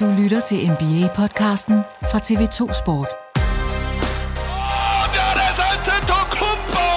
[0.00, 1.76] Du lytter til NBA-podcasten
[2.10, 3.08] fra TV2 Sport.
[5.14, 6.88] Der er det altså Antetokounmpo!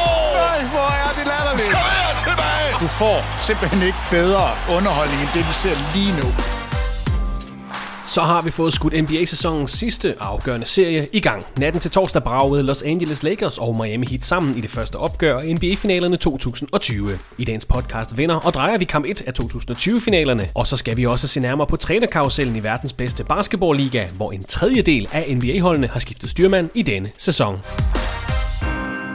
[0.46, 1.70] Nej, hvor er det latterligt.
[1.76, 2.72] Kom her tilbage!
[2.84, 4.46] Du får simpelthen ikke bedre
[4.78, 6.28] underholdning end det, vi ser lige nu.
[8.12, 11.46] Så har vi fået skudt NBA-sæsonens sidste afgørende serie i gang.
[11.58, 15.40] Natten til torsdag bragede Los Angeles Lakers og Miami Heat sammen i det første opgør
[15.40, 17.20] af NBA-finalerne 2020.
[17.38, 21.06] I dagens podcast vinder og drejer vi kamp 1 af 2020-finalerne, og så skal vi
[21.06, 26.00] også se nærmere på trænerkarusellen i verdens bedste basketballliga, hvor en tredjedel af NBA-holdene har
[26.00, 27.60] skiftet styrmand i denne sæson.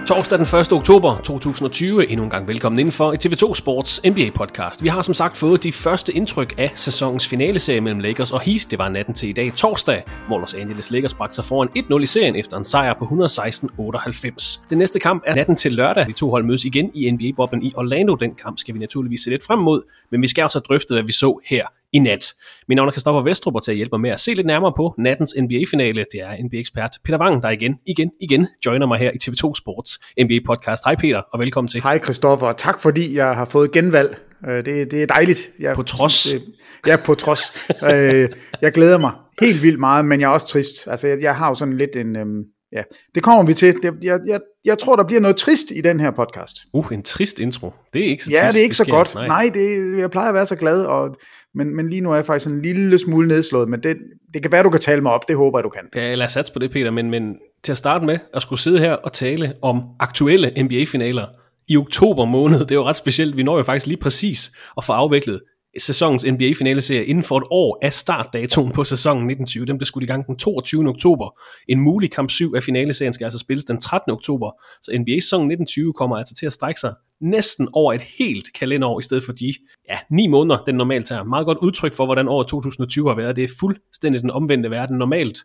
[0.06, 0.72] Torsdag den 1.
[0.72, 2.10] oktober 2020.
[2.10, 4.82] Endnu en gang velkommen indenfor i TV2 Sports NBA podcast.
[4.82, 8.66] Vi har som sagt fået de første indtryk af sæsonens finaleserie mellem Lakers og Heat.
[8.70, 12.02] Det var natten til i dag torsdag, hvor Los Angeles Lakers bragte sig foran 1-0
[12.02, 14.60] i serien efter en sejr på 116-98.
[14.70, 16.06] Den næste kamp er natten til lørdag.
[16.06, 18.14] De to hold mødes igen i NBA-boblen i Orlando.
[18.14, 20.96] Den kamp skal vi naturligvis se lidt frem mod, men vi skal også have drøftet,
[20.96, 22.32] hvad vi så her i nat.
[22.68, 24.72] Min navn er Kristoffer Vestrup, og til at hjælpe mig med at se lidt nærmere
[24.76, 29.10] på nattens NBA-finale, det er NBA-ekspert Peter Wang, der igen, igen, igen joiner mig her
[29.10, 30.82] i TV2 Sports NBA-podcast.
[30.84, 31.82] Hej Peter, og velkommen til.
[31.82, 34.18] Hej Christoffer, og tak fordi jeg har fået genvalg.
[34.48, 35.50] Øh, Det, det er dejligt.
[35.58, 36.22] Jeg, På trods.
[36.22, 36.42] Det,
[36.86, 37.40] ja, på trods.
[37.84, 38.28] Øh,
[38.62, 40.86] jeg glæder mig helt vildt meget, men jeg er også trist.
[40.86, 42.16] Altså, jeg, jeg har jo sådan lidt en...
[42.16, 42.42] Øhm,
[42.72, 42.82] ja,
[43.14, 43.74] det kommer vi til.
[43.82, 46.56] Det, jeg, jeg, jeg tror, der bliver noget trist i den her podcast.
[46.72, 47.72] Uh, en trist intro.
[47.92, 48.92] Det er ikke så Ja, trist, det er ikke så sker.
[48.92, 49.14] godt.
[49.14, 51.16] Nej, Nej det, jeg plejer at være så glad, og,
[51.56, 53.96] men, men lige nu er jeg faktisk en lille smule nedslået, men det,
[54.34, 55.28] det kan være, du kan tale mig op.
[55.28, 55.82] Det håber jeg, du kan.
[55.94, 58.60] Ja, lad os satse på det, Peter, men, men til at starte med at skulle
[58.60, 61.26] sidde her og tale om aktuelle NBA-finaler
[61.68, 63.36] i oktober måned, det er jo ret specielt.
[63.36, 65.40] Vi når jo faktisk lige præcis at få afviklet
[65.78, 69.66] sæsonens NBA-finaleserie inden for et år af startdatoen på sæsonen 1920.
[69.66, 70.88] Den blev skudt i gang den 22.
[70.88, 71.38] oktober.
[71.68, 74.12] En mulig kamp 7 af finaleserien skal altså spilles den 13.
[74.12, 74.50] oktober.
[74.82, 79.02] Så NBA-sæsonen 1920 kommer altså til at strække sig næsten over et helt kalenderår, i
[79.02, 79.54] stedet for de
[79.88, 81.24] ja, 9 måneder, den normalt tager.
[81.24, 83.36] Meget godt udtryk for, hvordan året 2020 har været.
[83.36, 84.98] Det er fuldstændig den omvendte verden.
[84.98, 85.38] Normalt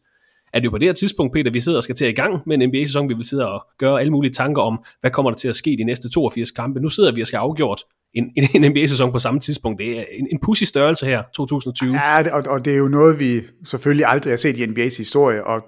[0.54, 2.42] er det jo på det her tidspunkt, Peter, vi sidder og skal til i gang
[2.46, 3.10] med en NBA-sæson.
[3.10, 5.76] Vi vil sidde og gøre alle mulige tanker om, hvad kommer der til at ske
[5.78, 6.80] de næste 82 kampe.
[6.80, 7.84] Nu sidder vi og skal afgjort
[8.14, 9.80] en, en, NBA-sæson på samme tidspunkt.
[9.80, 11.94] Det er en, en pussy størrelse her, 2020.
[11.94, 15.44] Ja, og, og det er jo noget, vi selvfølgelig aldrig har set i NBA's historie,
[15.44, 15.64] og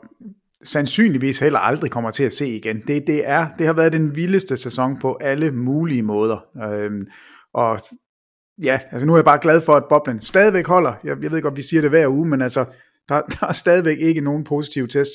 [0.64, 2.82] sandsynligvis heller aldrig kommer til at se igen.
[2.88, 6.46] Det, det, er, det har været den vildeste sæson på alle mulige måder.
[6.72, 7.08] Øhm,
[7.54, 7.80] og
[8.64, 10.94] ja, altså nu er jeg bare glad for, at boblen stadigvæk holder.
[11.04, 12.66] Jeg, jeg ved godt, vi siger det hver uge, men altså,
[13.10, 15.12] der, der er stadigvæk ikke nogen positive test.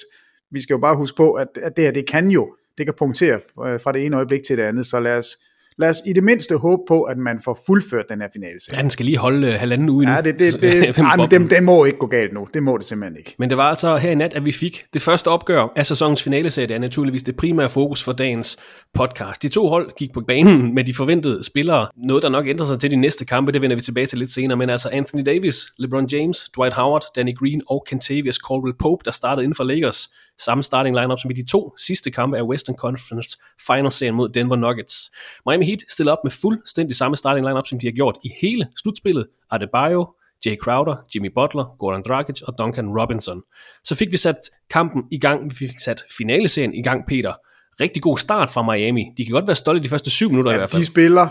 [0.51, 2.95] Vi skal jo bare huske på, at, at det her, det kan jo, det kan
[2.99, 5.37] punktere øh, fra det ene øjeblik til det andet, så lad os,
[5.79, 8.59] lad os i det mindste håbe på, at man får fuldført den her finale.
[8.73, 10.11] Ja, den skal lige holde øh, halvanden uge.
[10.15, 10.63] Ja, det, det, det,
[10.97, 12.47] med nej, det, det må ikke gå galt nu.
[12.55, 13.35] Det må det simpelthen ikke.
[13.39, 16.23] Men det var altså her i nat, at vi fik det første opgør af sæsonens
[16.23, 16.69] finaleserie.
[16.69, 18.59] Det er naturligvis det primære fokus for dagens
[18.95, 19.43] podcast.
[19.43, 21.89] De to hold gik på banen med de forventede spillere.
[21.97, 24.31] Noget, der nok ændrer sig til de næste kampe, det vender vi tilbage til lidt
[24.31, 24.57] senere.
[24.59, 29.11] Men altså Anthony Davis, LeBron James, Dwight Howard, Danny Green og Kentavious Caldwell Pope, der
[29.11, 30.09] startede inden for Lakers.
[30.39, 33.37] Samme starting lineup som i de to sidste kampe af Western Conference
[33.67, 35.11] Final serien mod Denver Nuggets.
[35.47, 38.69] Miami Heat stiller op med fuldstændig samme starting lineup, som de har gjort i hele
[38.77, 39.27] slutspillet.
[39.51, 40.07] Adebayo,
[40.47, 43.43] Jay Crowder, Jimmy Butler, Gordon Dragic og Duncan Robinson.
[43.85, 44.37] Så fik vi sat
[44.71, 47.33] kampen i gang, vi fik sat finaleserien i gang, Peter.
[47.81, 49.05] Rigtig god start fra Miami.
[49.17, 50.83] De kan godt være stolte de første syv minutter altså, i hvert fald.
[50.83, 51.29] De spiller,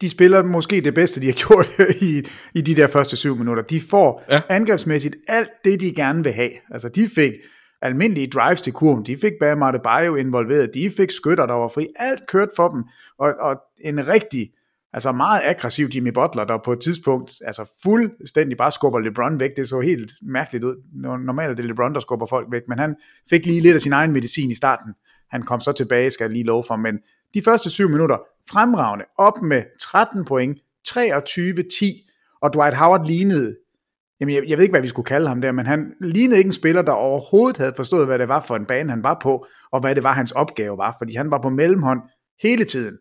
[0.00, 1.66] de spiller måske det bedste, de har gjort
[2.00, 2.22] i,
[2.54, 3.62] i de der første syv minutter.
[3.62, 4.40] De får ja.
[4.48, 6.50] angrebsmæssigt alt det, de gerne vil have.
[6.70, 7.32] Altså de fik
[7.82, 11.86] almindelige drives til kurven, de fik Bam Adebayo involveret, de fik skytter, der var fri,
[11.96, 12.84] alt kørt for dem,
[13.18, 14.50] og, og en rigtig
[14.92, 19.50] Altså meget aggressiv Jimmy Butler, der på et tidspunkt altså fuldstændig bare skubber LeBron væk.
[19.56, 20.76] Det så helt mærkeligt ud.
[21.26, 22.96] Normalt er det LeBron, der skubber folk væk, men han
[23.30, 24.94] fik lige lidt af sin egen medicin i starten.
[25.30, 26.98] Han kom så tilbage, skal jeg lige love for, men
[27.34, 28.18] de første syv minutter
[28.50, 30.58] fremragende, op med 13 point,
[30.88, 33.56] 23-10, og Dwight Howard lignede,
[34.20, 36.48] jamen jeg, jeg ved ikke, hvad vi skulle kalde ham der, men han lignede ikke
[36.48, 39.46] en spiller, der overhovedet havde forstået, hvad det var for en bane, han var på,
[39.72, 42.00] og hvad det var, hans opgave var, fordi han var på mellemhånd
[42.42, 42.98] hele tiden.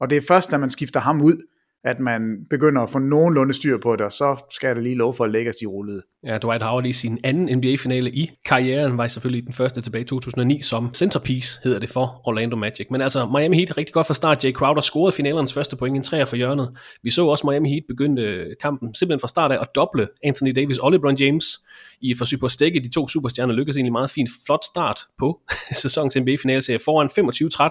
[0.00, 1.49] Og det er først, da man skifter ham ud,
[1.84, 5.14] at man begynder at få nogenlunde styr på det, og så skal det lige lov
[5.14, 6.02] for at lægge de rullede.
[6.26, 10.06] Ja, Dwight Howard i sin anden NBA-finale i karrieren var selvfølgelig den første tilbage i
[10.06, 12.86] 2009 som centerpiece, hedder det for Orlando Magic.
[12.90, 14.44] Men altså, Miami Heat rigtig godt fra start.
[14.44, 16.76] Jay Crowder scorede finalernes første point, en træer for hjørnet.
[17.02, 20.50] Vi så også Miami Heat begynde øh, kampen simpelthen fra start af at doble Anthony
[20.50, 21.58] Davis og LeBron James
[22.00, 23.54] i et forsøg på at stikke de to superstjerner.
[23.54, 24.30] Lykkedes egentlig meget fint.
[24.46, 25.40] Flot start på
[25.82, 27.08] sæsonens NBA-finale foran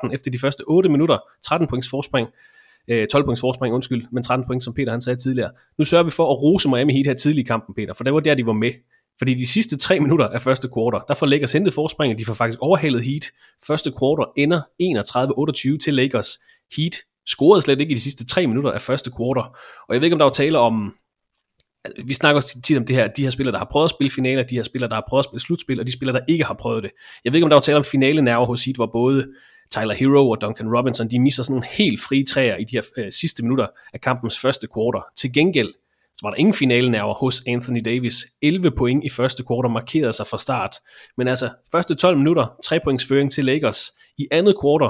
[0.10, 1.18] 25-13 efter de første 8 minutter.
[1.44, 2.28] 13 points forspring.
[2.88, 5.52] Øh, 12 points forspring, undskyld, men 13 point, som Peter han sagde tidligere.
[5.78, 8.14] Nu sørger vi for at rose Miami Heat her tidlig i kampen, Peter, for det
[8.14, 8.72] var der, de var med.
[9.20, 12.26] Fordi de sidste tre minutter af første kvartal, der får Lakers hentet forspring, og de
[12.26, 13.26] får faktisk overhalet Heat.
[13.68, 14.62] Første kvartal ender
[15.76, 16.38] 31-28 til Lakers.
[16.78, 16.96] Heat
[17.28, 19.44] scorede slet ikke i de sidste tre minutter af første kvartal.
[19.88, 20.94] Og jeg ved ikke, om der var tale om,
[21.86, 23.92] altså, vi snakker også tit om det her, de her spillere, der har prøvet at
[23.92, 26.26] spille finaler, de her spillere, der har prøvet at spille slutspil, og de spillere, der
[26.28, 26.92] ikke har prøvet det.
[27.26, 29.28] Jeg ved ikke, om der var tale om finale nerver hos Heat, hvor både
[29.72, 32.84] Tyler Hero og Duncan Robinson, de misser sådan nogle helt frie træer i de her
[32.98, 35.02] øh, sidste minutter af kampens første kvartal.
[35.16, 35.74] Til gengæld,
[36.14, 38.16] så var der ingen finalenerver hos Anthony Davis.
[38.42, 40.76] 11 point i første kvartal markerede sig fra start.
[41.18, 43.92] Men altså, første 12 minutter, 3 points føring til Lakers.
[44.18, 44.90] I andet kvartal,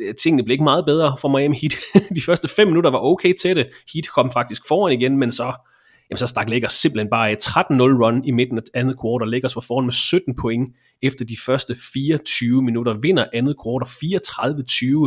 [0.00, 1.74] øh, tingene blev ikke meget bedre for Miami Heat.
[2.16, 3.66] de første 5 minutter var okay til det.
[3.94, 5.52] Heat kom faktisk foran igen, men så
[6.12, 9.30] jamen så stak Lakers simpelthen bare af 13-0 run i midten af andet kvartal.
[9.30, 12.94] Lakers var foran med 17 point efter de første 24 minutter.
[12.94, 13.86] Vinder andet kvartal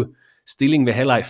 [0.08, 0.44] 34-20.
[0.48, 1.26] Stilling ved halvleg 65-48.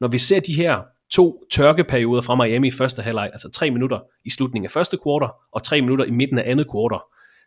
[0.00, 3.98] Når vi ser de her to tørkeperioder fra Miami i første halvleg, altså 3 minutter
[4.24, 7.00] i slutningen af første kvartal og 3 minutter i midten af andet kvartal,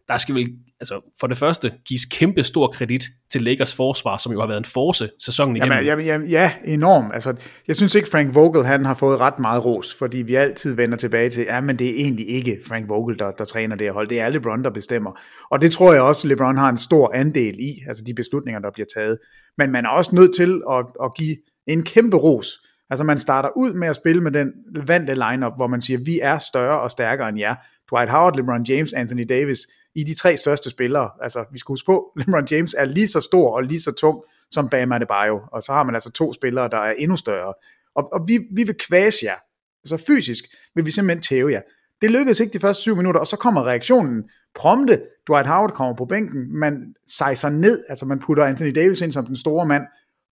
[0.08, 0.50] der skal vel
[0.80, 4.58] altså, for det første gives kæmpe stor kredit til Lakers forsvar, som jo har været
[4.58, 5.74] en force sæsonen igennem.
[5.74, 7.14] Jamen, jamen, jamen, ja, enormt.
[7.14, 7.36] Altså,
[7.68, 10.98] jeg synes ikke, Frank Vogel han har fået ret meget ros, fordi vi altid vender
[10.98, 13.94] tilbage til, ja, men det er egentlig ikke Frank Vogel, der, der træner det her
[13.94, 14.08] hold.
[14.08, 15.20] Det er LeBron, der bestemmer.
[15.52, 18.72] Og det tror jeg også, LeBron har en stor andel i, altså de beslutninger, der
[18.74, 19.18] bliver taget.
[19.58, 21.36] Men man er også nødt til at, at give
[21.68, 22.48] en kæmpe ros.
[22.90, 24.54] Altså man starter ud med at spille med den
[24.88, 27.56] vante lineup, hvor man siger, vi er større og stærkere end jer.
[27.92, 31.10] Dwight Howard, LeBron James, Anthony Davis, i de tre største spillere.
[31.22, 34.24] Altså, vi skal huske på, LeBron James er lige så stor og lige så tung
[34.52, 37.54] som Bam Adebayo, og så har man altså to spillere, der er endnu større.
[37.96, 39.36] Og, og vi, vi vil kvæse jer.
[39.84, 40.44] Altså fysisk
[40.76, 41.62] vil vi simpelthen tæve jer.
[42.02, 45.02] Det lykkedes ikke de første syv minutter, og så kommer reaktionen prompte.
[45.28, 49.26] Dwight Howard kommer på bænken, man sejser ned, altså man putter Anthony Davis ind som
[49.26, 49.84] den store mand,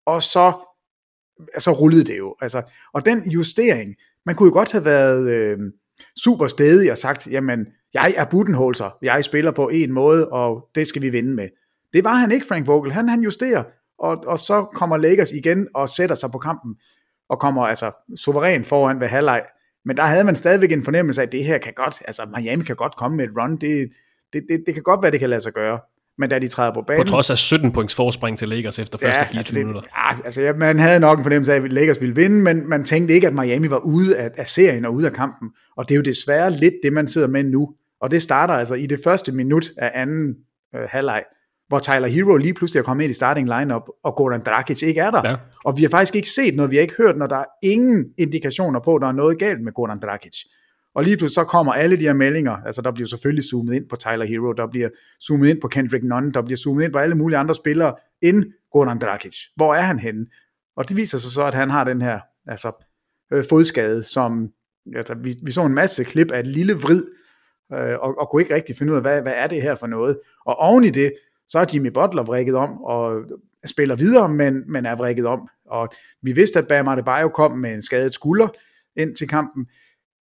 [0.06, 0.52] og så,
[1.58, 2.34] så rullede det jo.
[2.40, 2.62] Altså,
[2.94, 3.94] og den justering,
[4.26, 5.58] man kunne jo godt have været øh,
[6.24, 10.86] super stedig og sagt, jamen, jeg er Budenholzer, jeg spiller på en måde, og det
[10.86, 11.48] skal vi vinde med.
[11.92, 12.92] Det var han ikke, Frank Vogel.
[12.92, 13.62] Han, han justerer,
[13.98, 16.74] og, og så kommer Lakers igen og sætter sig på kampen,
[17.28, 19.42] og kommer altså suveræn foran ved halvleg.
[19.84, 22.64] Men der havde man stadigvæk en fornemmelse af, at det her kan godt, altså Miami
[22.64, 23.56] kan godt komme med et run.
[23.56, 23.90] Det,
[24.32, 25.78] det, det, det kan godt være, det kan lade sig gøre.
[26.18, 27.06] Men da de træder på banen...
[27.06, 29.88] På trods af 17 points forspring til Lakers efter første ja, 24 altså det, minutter.
[29.96, 32.84] Ja, altså ja, man havde nok en fornemmelse af, at Lakers ville vinde, men man
[32.84, 35.48] tænkte ikke, at Miami var ude af, af serien og ude af kampen.
[35.76, 37.74] Og det er jo desværre lidt det, man sidder med nu.
[38.00, 40.36] Og det starter altså i det første minut af anden
[40.74, 41.24] øh, halvleg,
[41.68, 45.00] hvor Tyler Hero lige pludselig er kommet ind i starting lineup, og Goran Dragic ikke
[45.00, 45.30] er der.
[45.30, 45.36] Ja.
[45.64, 48.04] Og vi har faktisk ikke set noget, vi har ikke hørt, når der er ingen
[48.18, 50.36] indikationer på, at der er noget galt med Goran Dragic.
[50.94, 53.88] Og lige pludselig så kommer alle de her meldinger, altså der bliver selvfølgelig zoomet ind
[53.88, 54.88] på Tyler Hero, der bliver
[55.26, 58.44] zoomet ind på Kendrick Nunn, der bliver zoomet ind på alle mulige andre spillere end
[58.70, 59.36] Goran Dragic.
[59.56, 60.26] Hvor er han henne?
[60.76, 62.86] Og det viser sig så, at han har den her altså,
[63.32, 64.48] øh, fodskade, som
[64.96, 67.04] altså, vi, vi så en masse klip af et lille vrid,
[67.72, 69.86] øh, og, og kunne ikke rigtig finde ud af, hvad, hvad er det her for
[69.86, 70.18] noget.
[70.46, 71.12] Og oven i det,
[71.48, 73.22] så er Jimmy Butler vrikket om, og
[73.66, 75.48] spiller videre, men, men er vrikket om.
[75.66, 75.88] Og
[76.22, 78.48] vi vidste, at Bam Adebayo kom med en skadet skulder
[78.96, 79.66] ind til kampen.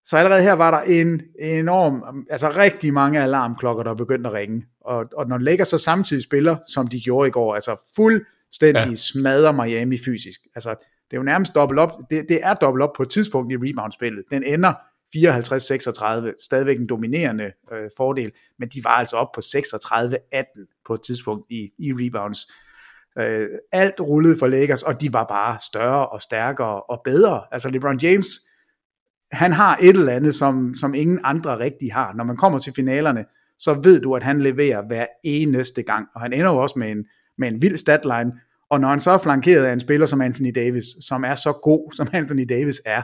[0.03, 4.65] Så allerede her var der en enorm, altså rigtig mange alarmklokker, der begyndte at ringe.
[4.81, 8.95] Og, og når Lakers så samtidig spiller, som de gjorde i går, altså fuldstændig ja.
[8.95, 10.39] smadrer Miami fysisk.
[10.55, 10.69] Altså,
[11.11, 11.91] det er jo nærmest dobbelt op.
[12.09, 14.23] Det, det er dobbelt op på et tidspunkt i rebound-spillet.
[14.31, 14.73] Den ender
[15.15, 21.01] 54-36, stadigvæk en dominerende øh, fordel, men de var altså op på 36-18 på et
[21.01, 22.39] tidspunkt i, i rebounds.
[23.19, 27.41] Øh, alt rullede for Lakers, og de var bare større og stærkere og bedre.
[27.51, 28.27] Altså LeBron James,
[29.31, 32.13] han har et eller andet, som, som ingen andre rigtig har.
[32.13, 33.25] Når man kommer til finalerne,
[33.59, 36.91] så ved du, at han leverer hver eneste gang, og han ender jo også med
[36.91, 37.05] en,
[37.37, 38.31] med en vild statline,
[38.69, 41.51] og når han så er flankeret af en spiller som Anthony Davis, som er så
[41.51, 43.01] god, som Anthony Davis er,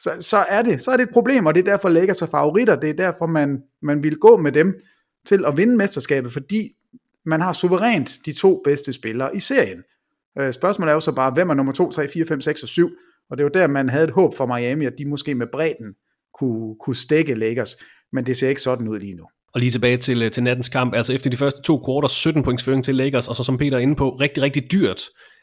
[0.00, 2.26] så, så, er, det, så er det et problem, og det er derfor Lakers er
[2.26, 4.74] favoritter, det er derfor man, man vil gå med dem
[5.26, 6.68] til at vinde mesterskabet, fordi
[7.26, 9.82] man har suverænt de to bedste spillere i serien.
[10.38, 12.68] Øh, spørgsmålet er jo så bare, hvem er nummer 2, 3, 4, 5, 6 og
[12.68, 12.90] 7,
[13.30, 15.46] og det er jo der, man havde et håb for Miami, at de måske med
[15.52, 15.94] bredden
[16.34, 17.76] kunne, kunne stikke Lakers,
[18.12, 19.24] men det ser ikke sådan ud lige nu.
[19.54, 22.42] Og lige tilbage til, øh, til nattens kamp, altså efter de første to quarters, 17
[22.42, 25.02] points føring til Lakers, og så som Peter er inde på, rigtig, rigtig dyrt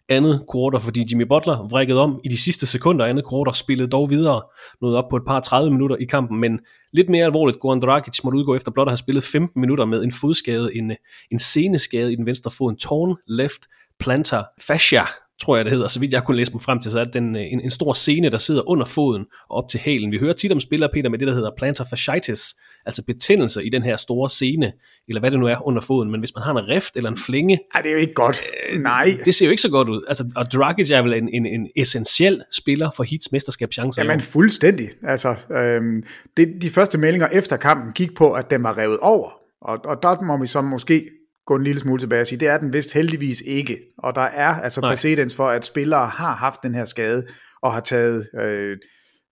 [0.10, 4.10] andet quarter, fordi Jimmy Butler vrikkede om i de sidste sekunder andet quarter, spillede dog
[4.10, 4.42] videre,
[4.82, 6.60] nåede op på et par 30 minutter i kampen, men
[6.94, 10.04] lidt mere alvorligt, Goran Dragic måtte udgå efter blot at have spillet 15 minutter med
[10.04, 10.92] en fodskade, en,
[11.32, 13.62] en seneskade i den venstre fod, en torn left
[14.00, 15.04] plantar fascia,
[15.42, 17.14] tror jeg det hedder, så vidt jeg kunne læse mig frem til, så er det
[17.14, 20.12] den, øh, en, en stor scene, der sidder under foden og op til hælen.
[20.12, 22.56] Vi hører tit om spillere, Peter, med det, der hedder plantar fasciitis,
[22.88, 24.72] altså betændelse i den her store scene,
[25.08, 27.18] eller hvad det nu er under foden, men hvis man har en rift eller en
[27.18, 27.60] flinge...
[27.74, 28.44] Nej, det er jo ikke godt.
[28.70, 29.04] Øh, Nej.
[29.18, 30.06] Det, det ser jo ikke så godt ud.
[30.08, 34.04] Altså, og Dragic er vel en, en, en essentiel spiller for Heats mesterskabschancer.
[34.04, 34.90] Jamen fuldstændig.
[35.04, 36.04] Altså, øhm,
[36.38, 39.30] det, de første meldinger efter kampen gik på, at den var revet over.
[39.62, 41.10] Og, og der må vi så måske
[41.46, 43.80] gå en lille smule tilbage og sige, det er den vist heldigvis ikke.
[43.98, 44.90] Og der er altså Nej.
[44.90, 47.26] præcedens for, at spillere har haft den her skade,
[47.62, 48.78] og har taget, øh,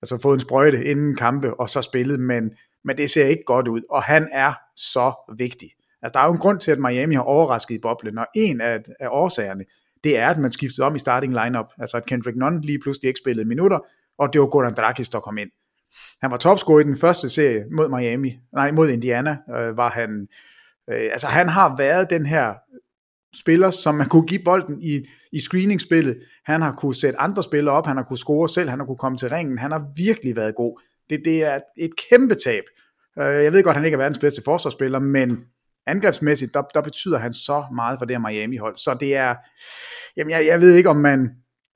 [0.02, 2.44] altså fået en sprøjte inden kampe, og så spillet, men,
[2.86, 5.70] men det ser ikke godt ud, og han er så vigtig.
[6.02, 8.62] Altså der er jo en grund til, at Miami har overrasket i boblen, og en
[8.62, 9.64] af, af årsagerne,
[10.04, 13.08] det er, at man skiftede om i starting lineup, altså at Kendrick Nunn lige pludselig
[13.08, 13.80] ikke spillede minutter,
[14.18, 15.50] og det var Gordon Dragic, der kom ind.
[16.22, 20.28] Han var topscorer i den første serie mod Miami, nej, mod Indiana, øh, var han
[20.90, 22.54] Øh, altså han har været den her
[23.36, 25.02] spiller, som man kunne give bolden i,
[25.32, 26.22] i screeningspillet.
[26.46, 28.98] Han har kunne sætte andre spillere op, han har kunne score selv, han har kunne
[28.98, 29.58] komme til ringen.
[29.58, 30.82] Han har virkelig været god.
[31.10, 32.64] Det, det er et kæmpe tab.
[33.20, 35.38] Øh, jeg ved godt, at han ikke er verdens bedste forsvarsspiller, men
[35.88, 38.78] angrebsmæssigt, der, der betyder han så meget for det her Miami-hold.
[38.78, 39.36] Så det er,
[40.18, 41.30] jamen jeg, jeg ved ikke, om man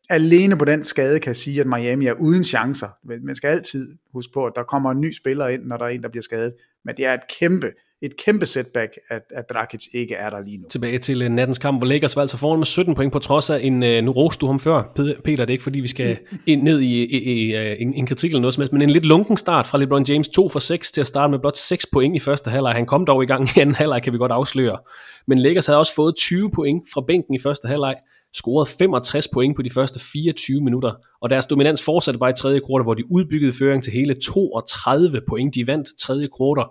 [0.10, 2.90] alene på den skade kan sige, at Miami er uden chancer.
[3.26, 5.90] Man skal altid huske på, at der kommer en ny spiller ind, når der er
[5.90, 6.54] en, der bliver skadet.
[6.86, 7.72] Men det er et kæmpe,
[8.02, 10.68] et kæmpe setback, at, at Drakic ikke er der lige nu.
[10.68, 13.50] Tilbage til uh, nattens kamp, hvor Lakers var altså foran med 17 point på trods
[13.50, 16.18] af en, uh, nu roste du ham før, Peter, det er ikke fordi vi skal
[16.46, 18.90] ind, ned i, i, i uh, en, en kritik eller noget som helst, men en
[18.90, 21.86] lidt lunken start fra LeBron James, 2 for 6 til at starte med blot 6
[21.94, 22.74] point i første halvleg.
[22.74, 24.78] Han kom dog i gang i anden halvleg, kan vi godt afsløre.
[25.28, 27.96] Men Lakers havde også fået 20 point fra bænken i første halvleg,
[28.34, 32.60] scoret 65 point på de første 24 minutter, og deres dominans fortsatte bare i tredje
[32.60, 35.56] kvartal, hvor de udbyggede føring til hele 32 point.
[35.56, 36.66] De vandt tredje kvartal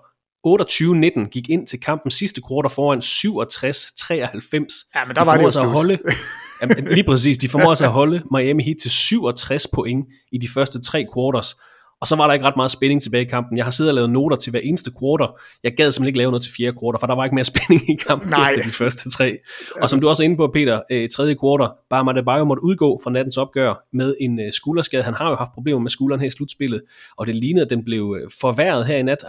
[0.47, 4.91] 28-19 gik ind til kampen sidste kvartal foran 67-93.
[4.95, 5.99] Ja, men der de var det jo at holde,
[6.61, 10.49] jamen, Lige præcis, de formår altså at holde Miami Heat til 67 point i de
[10.49, 11.55] første tre quarters.
[12.00, 13.57] Og så var der ikke ret meget spænding tilbage i kampen.
[13.57, 15.40] Jeg har siddet og lavet noter til hver eneste quarter.
[15.64, 17.90] Jeg gad simpelthen ikke lave noget til fjerde quarter, for der var ikke mere spænding
[17.90, 18.50] i kampen Nej.
[18.50, 19.38] efter de første tre.
[19.81, 23.00] Og som du også er inde på, Peter, øh, tredje quarter, bare Bayo måtte udgå
[23.05, 25.02] fra nattens opgør med en øh, skulderskade.
[25.02, 26.83] Han har jo haft problemer med skulderen her i slutspillet,
[27.17, 29.25] og det lignede, at den blev øh, forværret her i nat,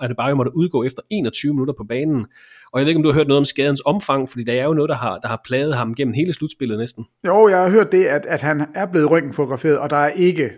[0.00, 2.26] at Bayo måtte udgå efter 21 minutter på banen.
[2.72, 4.64] Og jeg ved ikke, om du har hørt noget om skadens omfang, fordi det er
[4.64, 7.04] jo noget, der har, der har plaget ham gennem hele slutspillet næsten.
[7.26, 10.50] Jo, jeg har hørt det, at, at han er blevet røntgenfotograferet, og der er ikke,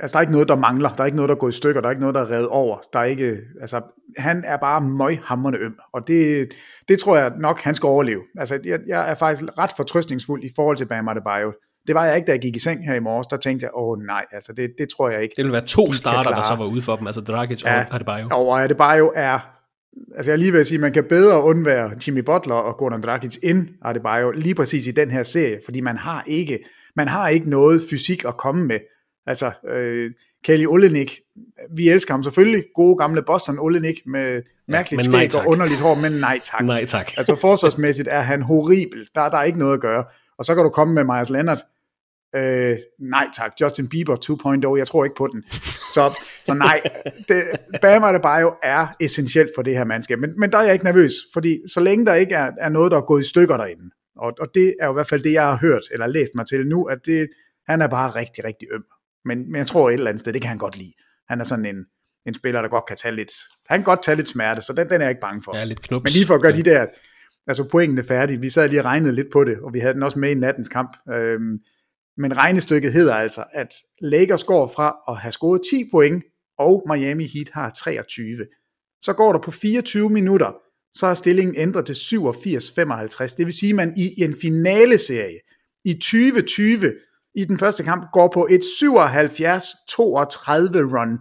[0.00, 0.88] altså der er ikke noget, der mangler.
[0.88, 1.80] Der er ikke noget, der er gået i stykker.
[1.80, 2.78] Der er ikke noget, der er revet over.
[2.92, 3.80] Der er ikke, altså,
[4.18, 6.48] han er bare møghamrende øm, og det,
[6.88, 8.20] det tror jeg nok, han skal overleve.
[8.38, 11.52] Altså, jeg, jeg er faktisk ret fortrøstningsfuld i forhold til Bam Adebayo.
[11.86, 13.26] Det var jeg ikke, da jeg gik i seng her i morges.
[13.26, 15.34] Der tænkte jeg, åh nej, altså det, det tror jeg ikke.
[15.36, 17.94] Det ville være to starter, der så var ude for dem, altså Dragic ja, og
[17.94, 18.28] Adebayo.
[18.30, 19.53] Og Adebayo er
[20.16, 23.68] altså jeg lige vil sige, man kan bedre undvære Jimmy Butler og Gordon Dragic end
[23.84, 26.58] Adebayo lige præcis i den her serie, fordi man har ikke,
[26.96, 28.78] man har ikke noget fysik at komme med.
[29.26, 30.10] Altså, øh,
[30.44, 31.20] Kelly Olenik,
[31.76, 35.94] vi elsker ham selvfølgelig, gode gamle Boston Olenik med mærkeligt ja, skæg og underligt hår,
[35.94, 36.64] men nej tak.
[36.64, 37.12] nej tak.
[37.16, 40.04] altså forsvarsmæssigt er han horribel, der, der er ikke noget at gøre.
[40.38, 41.58] Og så kan du komme med Myers Leonard,
[42.36, 44.16] Øh, nej tak, Justin Bieber
[44.72, 45.42] 2.0, jeg tror ikke på den.
[45.94, 46.80] Så, så nej,
[47.28, 47.42] det,
[47.82, 50.18] Bam Adebayo er essentielt for det her mandskab.
[50.18, 52.90] Men, men der er jeg ikke nervøs, fordi så længe der ikke er, er noget,
[52.90, 55.32] der er gået i stykker derinde, og, og det er jo i hvert fald det,
[55.32, 57.28] jeg har hørt, eller læst mig til nu, at det,
[57.68, 58.84] han er bare rigtig, rigtig øm.
[59.24, 60.92] Men, men jeg tror et eller andet sted, det kan han godt lide.
[61.28, 61.76] Han er sådan en,
[62.26, 63.32] en spiller, der godt kan tage lidt,
[63.68, 65.56] han kan godt tage lidt smerte, så den, den er jeg ikke bange for.
[65.56, 66.04] Ja, lidt knups.
[66.04, 66.58] Men lige for at gøre ja.
[66.58, 66.86] de der,
[67.46, 70.02] altså pointene færdige, vi sad lige og regnede lidt på det, og vi havde den
[70.02, 70.96] også med i nattens kamp.
[71.12, 71.58] Øhm,
[72.16, 76.24] men regnestykket hedder altså, at Lakers går fra at have scoret 10 point,
[76.58, 78.36] og Miami Heat har 23.
[79.02, 80.52] Så går der på 24 minutter,
[80.94, 83.34] så er stillingen ændret til 87-55.
[83.36, 85.38] Det vil sige, at man i en finaleserie
[85.84, 86.92] i 2020
[87.34, 88.62] i den første kamp går på et 77-32
[90.96, 91.18] run.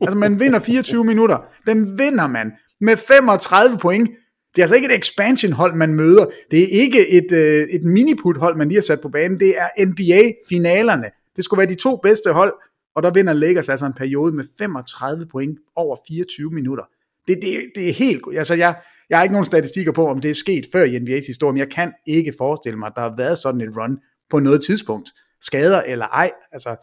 [0.00, 1.38] Altså man vinder 24 minutter.
[1.66, 4.10] Den vinder man med 35 point.
[4.58, 6.26] Det er altså ikke et expansion hold, man møder.
[6.50, 9.40] Det er ikke et, øh, et miniput hold, man lige har sat på banen.
[9.40, 11.10] Det er NBA-finalerne.
[11.36, 12.52] Det skulle være de to bedste hold,
[12.94, 16.84] og der vinder Lakers altså en periode med 35 point over 24 minutter.
[17.28, 18.22] Det, det, det er helt...
[18.36, 18.76] Altså jeg,
[19.10, 21.58] jeg har ikke nogen statistikker på, om det er sket før i NBA's historie, men
[21.58, 23.98] jeg kan ikke forestille mig, at der har været sådan et run
[24.30, 25.10] på noget tidspunkt.
[25.40, 26.30] Skader eller ej.
[26.52, 26.76] Altså,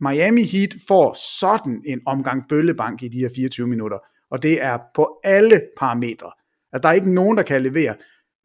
[0.00, 3.98] Miami Heat får sådan en omgang bøllebank i de her 24 minutter,
[4.30, 6.30] og det er på alle parametre.
[6.72, 7.94] Altså, der er ikke nogen, der kan levere.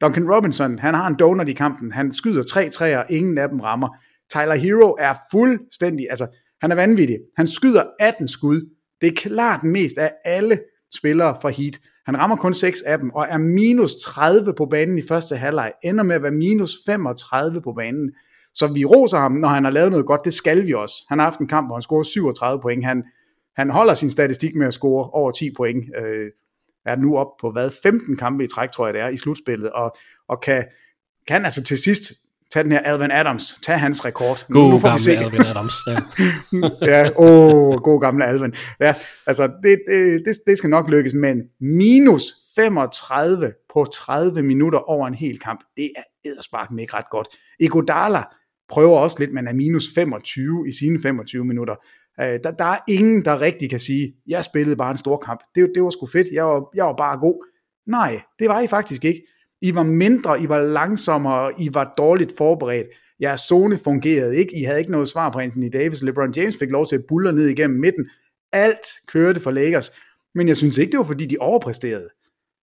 [0.02, 1.92] Duncan Robinson, han har en donut i kampen.
[1.92, 3.88] Han skyder tre træer, ingen af dem rammer.
[4.32, 6.28] Tyler Hero er fuldstændig, altså,
[6.62, 7.18] han er vanvittig.
[7.38, 8.70] Han skyder 18 skud.
[9.02, 10.60] Det er klart mest af alle
[10.96, 11.80] spillere fra Heat.
[12.06, 15.72] Han rammer kun 6 af dem, og er minus 30 på banen i første halvleg.
[15.84, 18.12] Ender med at være minus 35 på banen.
[18.54, 20.22] Så vi roser ham, når han har lavet noget godt.
[20.26, 20.96] Det skal vi også.
[21.10, 22.86] Han har haft en kamp, hvor han scorer 37 point.
[22.86, 23.04] Han,
[23.58, 25.86] han holder sin statistik med at score over 10 point.
[25.98, 26.32] Øh,
[26.86, 27.72] er nu op på hvad?
[27.84, 29.72] 15 kampe i træk, tror jeg det er, i slutspillet.
[29.72, 29.96] Og,
[30.28, 30.66] og kan,
[31.28, 32.14] kan altså til sidst
[32.52, 34.46] tage den her Alvin Adams, tage hans rekord.
[34.50, 35.18] God nu får gamle vi se.
[35.18, 35.74] Alvin Adams.
[35.88, 36.00] Ja,
[36.92, 38.54] ja åh, god gamle Alvin.
[38.80, 38.94] Ja,
[39.28, 39.80] altså det,
[40.26, 42.24] det, det skal nok lykkes, men minus
[42.56, 47.28] 35 på 30 minutter over en hel kamp, det er eddersparken ikke ret godt.
[47.60, 48.24] Iguodala
[48.70, 51.76] prøver også lidt, men er minus 25 i sine 25 minutter.
[52.22, 55.40] Uh, der, der er ingen, der rigtig kan sige, jeg spillede bare en stor kamp.
[55.56, 57.46] Det, det var sgu fedt, jeg var, jeg var bare god.
[57.88, 59.24] Nej, det var I faktisk ikke.
[59.62, 62.88] I var mindre, I var langsommere, I var dårligt forberedt.
[63.22, 66.04] Jeres zone fungerede ikke, I havde ikke noget svar på Anthony Davis.
[66.04, 68.10] LeBron James fik lov til at bulle ned igennem midten.
[68.52, 69.92] Alt kørte for Lakers,
[70.36, 72.10] men jeg synes ikke, det var fordi, de overpræsterede.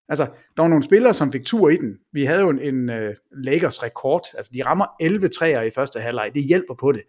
[0.08, 0.24] Altså,
[0.56, 1.98] der var nogle spillere, som fik tur i den.
[2.12, 4.22] Vi havde jo en, en uh, Lakers rekord.
[4.36, 6.30] Altså, de rammer 11 træer i første halvleg.
[6.34, 7.02] Det hjælper på det.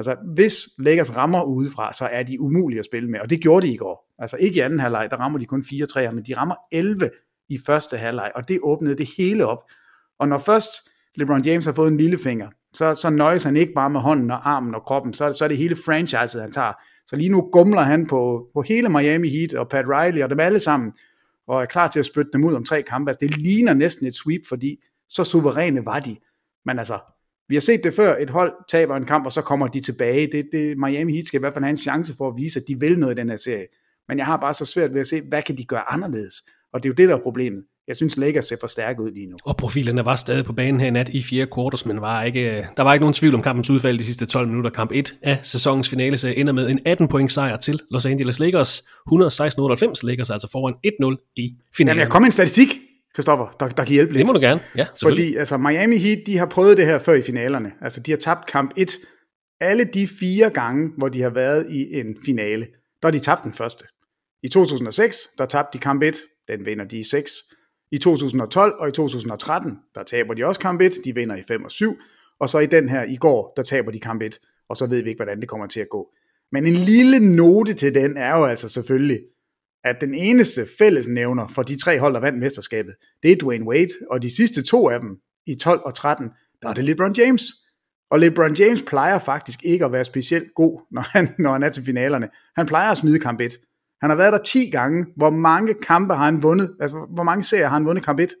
[0.00, 3.20] Altså, hvis Lakers rammer udefra, så er de umulige at spille med.
[3.20, 4.14] Og det gjorde de i går.
[4.18, 7.10] Altså, ikke i anden halvleg, der rammer de kun 4 3 men de rammer 11
[7.48, 9.58] i første halvleg, og det åbnede det hele op.
[10.18, 10.72] Og når først
[11.16, 14.50] LeBron James har fået en lillefinger, så, så nøjes han ikke bare med hånden og
[14.50, 16.72] armen og kroppen, så, så er det hele franchiset, han tager.
[17.06, 20.40] Så lige nu gumler han på, på hele Miami Heat og Pat Riley og dem
[20.40, 20.92] alle sammen,
[21.46, 23.10] og er klar til at spytte dem ud om tre kampe.
[23.10, 24.76] Altså, det ligner næsten et sweep, fordi
[25.08, 26.16] så suveræne var de.
[26.64, 26.98] Men altså,
[27.50, 30.28] vi har set det før, et hold taber en kamp, og så kommer de tilbage.
[30.32, 32.64] Det, det, Miami Heat skal i hvert fald have en chance for at vise, at
[32.68, 33.66] de vil noget i den her serie.
[34.08, 36.34] Men jeg har bare så svært ved at se, hvad kan de gøre anderledes?
[36.72, 37.62] Og det er jo det, der er problemet.
[37.88, 39.36] Jeg synes, Lakers ser for stærke ud lige nu.
[39.44, 42.66] Og profilerne var stadig på banen her i nat i fire quarters, men var ikke,
[42.76, 44.70] der var ikke nogen tvivl om kampens udfald de sidste 12 minutter.
[44.70, 48.40] Kamp 1 af sæsonens finale så ender med en 18 point sejr til Los Angeles
[48.40, 48.80] Lakers.
[48.80, 48.82] 116-98
[50.02, 51.88] Lakers altså foran 1-0 i finalen.
[51.88, 52.68] Jamen, jeg kom en statistik,
[53.20, 54.18] Christoffer, der, der kan hjælpe lidt.
[54.18, 57.14] Det må du gerne, ja, Fordi altså, Miami Heat, de har prøvet det her før
[57.14, 57.72] i finalerne.
[57.80, 58.96] Altså, de har tabt kamp 1.
[59.60, 62.66] Alle de fire gange, hvor de har været i en finale,
[63.02, 63.84] der har de tabt den første.
[64.42, 66.16] I 2006, der tabte de kamp 1,
[66.48, 67.32] den vinder de i 6.
[67.92, 71.64] I 2012 og i 2013, der taber de også kamp 1, de vinder i 5
[71.64, 71.96] og 7.
[72.40, 75.02] Og så i den her i går, der taber de kamp 1, og så ved
[75.02, 76.08] vi ikke, hvordan det kommer til at gå.
[76.52, 79.20] Men en lille note til den er jo altså selvfølgelig,
[79.84, 83.92] at den eneste fællesnævner for de tre hold, der vandt mesterskabet, det er Dwayne Wade,
[84.10, 85.16] og de sidste to af dem,
[85.46, 86.30] i 12 og 13,
[86.62, 87.42] der er det LeBron James.
[88.10, 91.68] Og LeBron James plejer faktisk ikke at være specielt god, når han, når han er
[91.68, 92.28] til finalerne.
[92.56, 93.52] Han plejer at smide kamp 1.
[94.00, 95.06] Han har været der 10 gange.
[95.16, 96.76] Hvor mange kampe har han vundet?
[96.80, 98.34] Altså, hvor mange serier har han vundet kamp 1?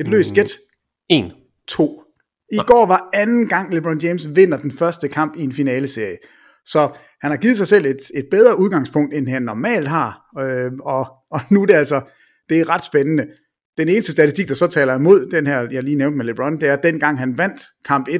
[0.00, 0.34] Et løst mm.
[0.34, 0.58] gæt?
[1.08, 1.32] En.
[1.68, 2.02] To.
[2.52, 6.16] I går var anden gang LeBron James vinder den første kamp i en finaleserie.
[6.64, 6.90] Så
[7.24, 10.20] han har givet sig selv et, et bedre udgangspunkt, end han normalt har.
[10.40, 12.00] Øh, og, og nu er det altså,
[12.48, 13.26] det er ret spændende.
[13.78, 16.68] Den eneste statistik, der så taler imod den her, jeg lige nævnte med LeBron, det
[16.68, 18.12] er, at dengang han vandt kamp 1,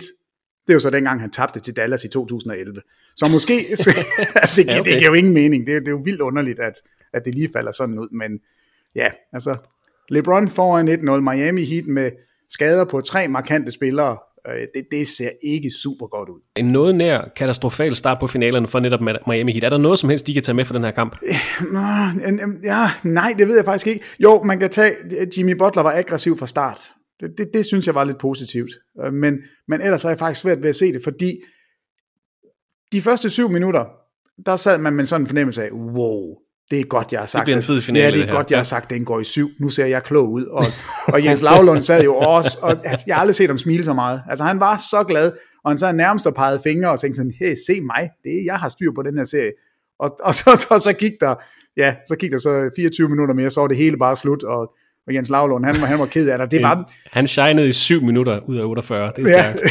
[0.66, 2.80] det er jo så dengang, han tabte til Dallas i 2011.
[3.16, 3.52] Så måske,
[4.56, 4.90] det, ja, okay.
[4.90, 5.66] det giver jo ingen mening.
[5.66, 6.74] Det, det er jo vildt underligt, at,
[7.12, 8.08] at det lige falder sådan ud.
[8.12, 8.40] Men
[8.94, 9.56] ja, altså,
[10.10, 12.10] LeBron foran 1-0, Miami Heat med
[12.48, 14.18] skader på tre markante spillere.
[14.48, 16.40] Øh, det, det ser ikke super godt ud.
[16.56, 19.64] En noget nær katastrofal start på finalerne for netop Miami Heat.
[19.64, 21.16] Er der noget som helst, de kan tage med for den her kamp?
[22.64, 24.04] Ja, nej, det ved jeg faktisk ikke.
[24.22, 24.94] Jo, man kan tage,
[25.36, 26.78] Jimmy Butler var aggressiv fra start.
[27.20, 28.70] Det, det, det synes jeg var lidt positivt.
[29.04, 31.40] Øh, men, men ellers er jeg faktisk svært ved at se det, fordi
[32.92, 33.84] de første syv minutter
[34.46, 36.36] der sad man med sådan en fornemmelse af, wow,
[36.70, 37.44] det er godt, jeg har sagt det.
[37.46, 38.54] bliver en fed finale, Ja, det er det godt, her.
[38.56, 39.50] jeg har sagt, den går i syv.
[39.60, 40.44] Nu ser jeg klog ud.
[40.44, 40.64] Og,
[41.06, 43.92] og Jens Lavlund sad jo også, og altså, jeg har aldrig set ham smile så
[43.92, 44.22] meget.
[44.30, 45.32] Altså, han var så glad,
[45.64, 48.44] og han sad nærmest og pegede fingre og tænkte sådan, hey, se mig, det er,
[48.44, 49.52] jeg har styr på den her serie.
[49.98, 51.34] Og, og så, så, så, gik der,
[51.76, 54.72] ja, så gik der så 24 minutter mere, så var det hele bare slut, og,
[55.06, 56.50] og Jens Lavlund, han, var- han var ked af det.
[56.50, 59.12] Det var, Han shinede i 7 minutter ud af 48.
[59.16, 59.52] Det er Ja.
[59.52, 59.70] stærkt.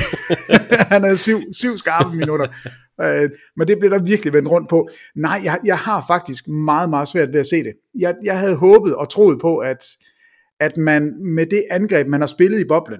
[0.94, 2.48] han havde syv, syv skarpe minutter.
[3.02, 4.88] Øh, men det blev der virkelig vendt rundt på.
[5.16, 7.74] Nej, jeg, jeg har faktisk meget, meget svært ved at se det.
[8.00, 9.84] Jeg, jeg havde håbet og troet på, at,
[10.60, 13.00] at man med det angreb, man har spillet i boblen,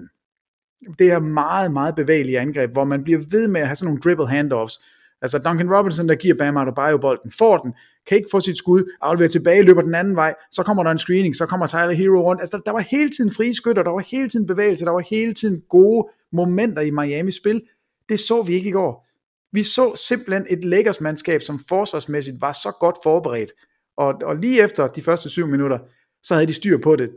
[0.98, 4.00] det her meget, meget bevægelige angreb, hvor man bliver ved med at have sådan nogle
[4.00, 4.74] dribble handoffs.
[5.22, 7.72] Altså Duncan Robinson, der giver Bam Adebayo bolden, får den,
[8.06, 10.98] kan ikke få sit skud, afleverer tilbage, løber den anden vej, så kommer der en
[10.98, 12.40] screening, så kommer Tyler Hero rundt.
[12.40, 15.04] Altså der, der var hele tiden frie skytter, der var hele tiden bevægelse, der var
[15.10, 17.62] hele tiden gode momenter i Miamis spil.
[18.08, 19.06] Det så vi ikke i går.
[19.52, 23.52] Vi så simpelthen et Lakers-mandskab, som forsvarsmæssigt var så godt forberedt.
[23.96, 25.78] Og, og lige efter de første syv minutter,
[26.22, 27.10] så havde de styr på det.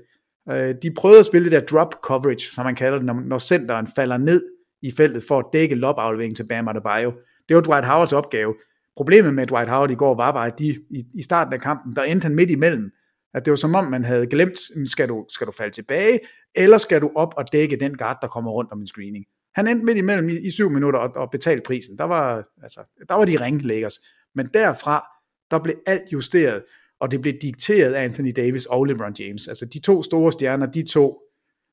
[0.52, 3.38] Øh, De prøvede at spille det der drop coverage, som man kalder det, når, når
[3.38, 4.44] centeren falder ned
[4.82, 7.14] i feltet for at dække lobafleveringen til Bam Adebayo.
[7.50, 8.56] Det var Dwight Howards opgave.
[8.98, 11.96] Problemet med Dwight Howard i går var bare, at de, i, i starten af kampen,
[11.96, 12.92] der endte han midt imellem.
[13.34, 16.20] At det var som om, man havde glemt, skal du, skal du falde tilbage,
[16.56, 19.26] eller skal du op og dække den guard, der kommer rundt om en screening.
[19.56, 21.98] Han endte midt imellem i, i syv minutter og, og betalte prisen.
[21.98, 24.00] Der var, altså, der var de ringlæggers.
[24.36, 25.08] Men derfra,
[25.52, 26.64] der blev alt justeret,
[27.00, 29.48] og det blev dikteret af Anthony Davis og LeBron James.
[29.48, 31.22] Altså de to store stjerner, de to,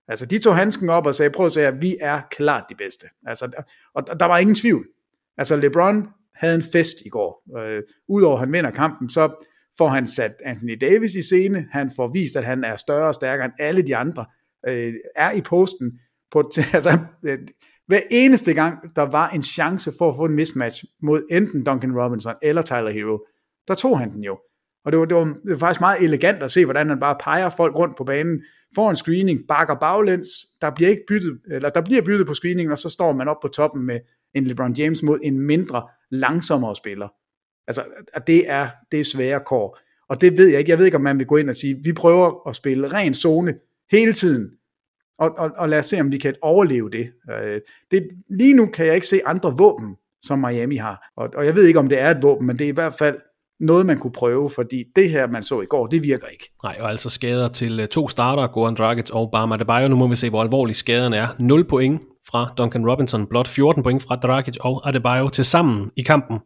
[0.08, 3.06] altså de tog handsken op og sagde, prøv at se, vi er klart de bedste.
[3.26, 4.86] Altså, og, og der var ingen tvivl.
[5.38, 7.58] Altså LeBron havde en fest i går.
[7.58, 9.46] Øh, Udover at han vinder kampen, så
[9.78, 11.66] får han sat Anthony Davis i scene.
[11.70, 14.24] Han får vist, at han er større og stærkere end alle de andre.
[14.68, 16.00] Øh, er i posten.
[16.32, 17.38] På, altså, øh,
[17.86, 21.98] hver eneste gang, der var en chance for at få en mismatch mod enten Duncan
[22.00, 23.18] Robinson eller Tyler Hero,
[23.68, 24.38] der tog han den jo.
[24.84, 27.16] Og det var, det, var, det var faktisk meget elegant at se, hvordan han bare
[27.20, 28.42] peger folk rundt på banen,
[28.74, 30.28] får en screening, bakker baglæns,
[30.60, 33.36] der bliver ikke byttet, eller der bliver byttet på screeningen, og så står man op
[33.42, 34.00] på toppen med
[34.34, 37.08] en LeBron James mod en mindre, langsommere spiller.
[37.66, 37.82] Altså,
[38.14, 39.78] at det er, det er svære kår.
[40.08, 40.70] Og det ved jeg ikke.
[40.70, 43.14] Jeg ved ikke, om man vil gå ind og sige, vi prøver at spille ren
[43.14, 43.54] zone
[43.90, 44.50] hele tiden,
[45.18, 47.12] og, og, og lad os se, om vi kan overleve det.
[47.32, 48.08] Øh, det.
[48.30, 51.12] Lige nu kan jeg ikke se andre våben, som Miami har.
[51.16, 52.94] Og, og jeg ved ikke, om det er et våben, men det er i hvert
[52.94, 53.16] fald
[53.60, 56.50] noget, man kunne prøve, fordi det her, man så i går, det virker ikke.
[56.62, 59.88] Nej, og altså skader til øh, to starter, Goran Dragic og Bam Adebayo.
[59.88, 61.26] Nu må vi se, hvor alvorlig skaden er.
[61.38, 62.02] 0 point
[62.34, 66.40] fra Duncan Robinson, blot 14 point fra Dragic og Adebayo til sammen i kampen.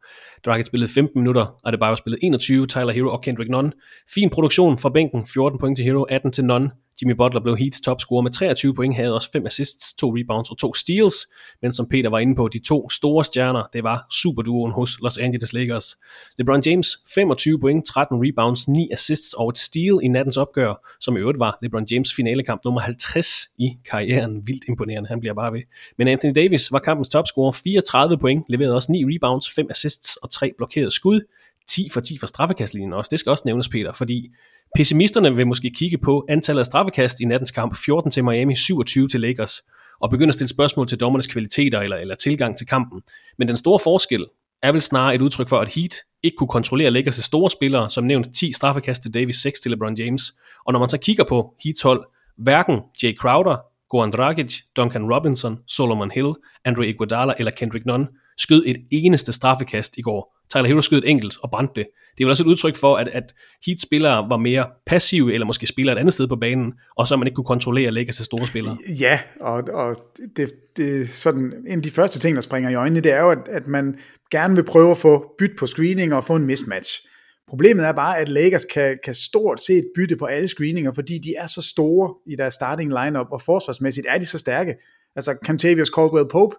[0.46, 3.72] Dragic spillede 15 minutter, Adebayo spillede 21, Tyler Hero og Kendrick Nunn.
[4.14, 6.70] Fin produktion fra bænken, 14 point til Hero, 18 til Nunn.
[7.03, 10.59] Jimmy Butler blev Heats topscorer med 23 point, havde også 5 assists, 2 rebounds og
[10.59, 11.14] 2 steals.
[11.62, 15.18] Men som Peter var inde på, de to store stjerner, det var superduoen hos Los
[15.18, 15.96] Angeles Lakers.
[16.38, 21.16] LeBron James, 25 point, 13 rebounds, 9 assists og et steal i nattens opgør, som
[21.16, 23.27] i øvrigt var LeBron James finalekamp nummer 50
[23.59, 24.46] i karrieren.
[24.46, 25.62] Vildt imponerende, han bliver bare ved.
[25.98, 30.27] Men Anthony Davis var kampens topscorer, 34 point, leverede også 9 rebounds, 5 assists og
[30.28, 31.20] 3 blokerede skud.
[31.68, 33.08] 10 for 10 fra straffekastlinjen også.
[33.08, 34.28] Det skal også nævnes, Peter, fordi
[34.76, 39.08] pessimisterne vil måske kigge på antallet af straffekast i nattens kamp, 14 til Miami, 27
[39.08, 39.62] til Lakers,
[40.00, 43.02] og begynde at stille spørgsmål til dommernes kvaliteter eller, eller tilgang til kampen.
[43.38, 44.26] Men den store forskel
[44.62, 48.04] er vel snarere et udtryk for, at Heat ikke kunne kontrollere Lakers' store spillere, som
[48.04, 50.22] nævnt 10 straffekast til Davis, 6 til LeBron James.
[50.66, 52.04] Og når man så kigger på Heats hold,
[52.38, 53.56] hverken Jay Crowder,
[53.90, 56.32] Goran Dragic, Duncan Robinson, Solomon Hill,
[56.64, 58.08] Andre Iguodala eller Kendrick Nunn
[58.38, 60.35] skød et eneste straffekast i går.
[60.51, 61.87] Tyler Hero skød et enkelt og brændte det.
[62.18, 63.35] Det er jo også et udtryk for, at, at
[63.66, 67.27] Heat-spillere var mere passive, eller måske spiller et andet sted på banen, og så man
[67.27, 68.77] ikke kunne kontrollere Lakers' store spillere.
[69.01, 69.96] Ja, og, og
[70.37, 73.31] det, det sådan, en af de første ting, der springer i øjnene, det er jo,
[73.31, 73.98] at, at man
[74.31, 77.07] gerne vil prøve at få byt på screening og få en mismatch.
[77.48, 81.35] Problemet er bare, at Lakers kan, kan stort set bytte på alle screeninger, fordi de
[81.35, 84.74] er så store i deres starting lineup, og forsvarsmæssigt er de så stærke.
[85.16, 86.57] Altså, Cantavius Caldwell Pope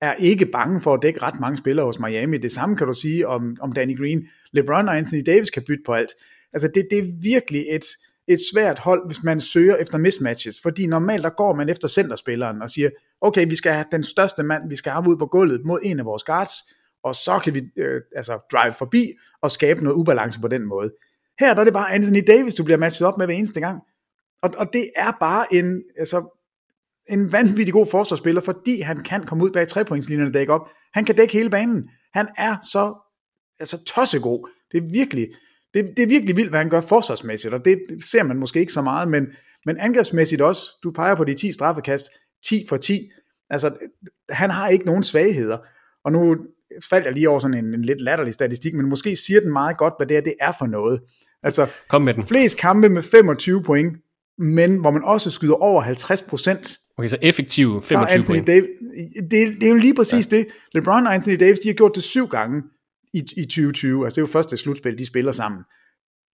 [0.00, 2.38] er ikke bange for at dække ret mange spillere hos Miami.
[2.38, 4.28] Det samme kan du sige om, om Danny Green.
[4.52, 6.10] LeBron og Anthony Davis kan bytte på alt.
[6.52, 7.84] Altså, det, det er virkelig et,
[8.28, 12.62] et svært hold, hvis man søger efter mismatches, fordi normalt der går man efter centerspilleren
[12.62, 15.64] og siger, okay, vi skal have den største mand, vi skal have ud på gulvet
[15.64, 16.52] mod en af vores guards,
[17.02, 20.92] og så kan vi øh, altså drive forbi og skabe noget ubalance på den måde.
[21.40, 23.82] Her der er det bare Anthony Davis, du bliver matchet op med hver eneste gang.
[24.42, 26.37] Og, og det er bare en, altså,
[27.08, 30.68] en vanvittig god forsvarsspiller, fordi han kan komme ud bag trepointslinjen og dække op.
[30.94, 31.88] Han kan dække hele banen.
[32.14, 32.94] Han er så
[33.60, 34.48] altså, tossegod.
[34.72, 35.28] Det er virkelig,
[35.74, 38.60] det, det er virkelig vildt, hvad han gør forsvarsmæssigt, og det, det ser man måske
[38.60, 39.26] ikke så meget, men,
[39.66, 42.10] men angrebsmæssigt også, du peger på de 10 straffekast,
[42.46, 43.10] 10 for 10,
[43.50, 43.76] altså
[44.30, 45.58] han har ikke nogen svagheder,
[46.04, 46.36] og nu
[46.90, 49.78] faldt jeg lige over sådan en, en lidt latterlig statistik, men måske siger den meget
[49.78, 51.00] godt, hvad det er, det er for noget.
[51.42, 52.26] Altså, Kom med den.
[52.26, 53.96] flest kampe med 25 point,
[54.38, 56.78] men hvor man også skyder over 50 procent.
[56.98, 58.46] Okay, så effektiv 25 Anthony point.
[58.46, 58.68] Davis,
[59.30, 60.36] det, det er jo lige præcis ja.
[60.36, 60.46] det.
[60.74, 62.62] LeBron og Anthony Davis, de har gjort det syv gange
[63.14, 64.04] i, i 2020.
[64.04, 65.60] Altså det er jo første slutspil, de spiller sammen.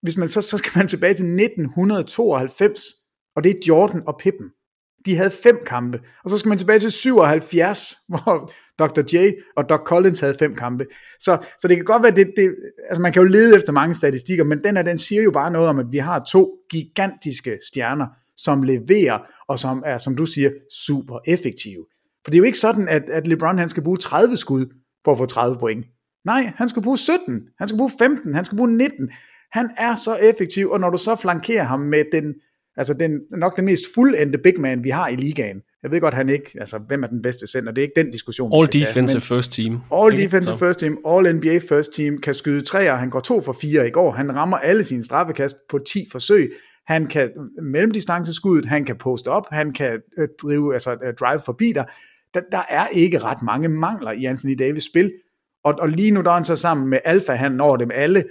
[0.03, 2.83] Hvis man så, så skal man tilbage til 1992,
[3.37, 4.47] og det er Jordan og Pippen.
[5.07, 6.01] De havde fem kampe.
[6.25, 9.03] Og så skal man tilbage til 77, hvor Dr.
[9.13, 10.87] J og Doc Collins havde fem kampe.
[11.21, 12.55] Så, så det kan godt være, det, det,
[12.89, 15.51] altså man kan jo lede efter mange statistikker, men den her, den siger jo bare
[15.51, 18.07] noget om, at vi har to gigantiske stjerner,
[18.45, 20.51] som leverer, og som er, som du siger,
[20.87, 21.87] super effektive.
[22.25, 24.67] For det er jo ikke sådan, at, at LeBron han skal bruge 30 skud
[25.05, 25.87] på at få 30 point.
[26.25, 29.11] Nej, han skal bruge 17, han skal bruge 15, han skal bruge 19.
[29.53, 32.35] Han er så effektiv, og når du så flankerer ham med den,
[32.77, 35.61] altså den, nok den mest fuldendte big man, vi har i ligaen.
[35.83, 38.11] Jeg ved godt, han ikke, altså hvem er den bedste center, det er ikke den
[38.11, 39.79] diskussion, All tage, defensive men- first team.
[39.93, 40.23] All Ikke?
[40.25, 43.89] defensive first team, all NBA first team, kan skyde træer, han går to for fire
[43.89, 46.53] i går, han rammer alle sine straffekast på 10 forsøg,
[46.87, 47.31] han kan
[47.63, 51.87] mellemdistanceskuddet, han kan poste op, han kan øh, drive, altså øh, drive forbi dig.
[52.35, 55.13] Der, der er ikke ret mange mangler i Anthony Davis spil,
[55.65, 58.25] og, og lige nu der er han så sammen med Alfa, han når dem alle,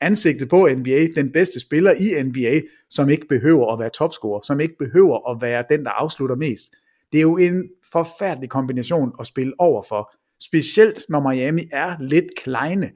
[0.00, 2.60] ansigtet på NBA, den bedste spiller i NBA,
[2.90, 6.72] som ikke behøver at være topscorer, som ikke behøver at være den, der afslutter mest.
[7.12, 12.26] Det er jo en forfærdelig kombination at spille over for, specielt når Miami er lidt
[12.36, 12.90] kleine.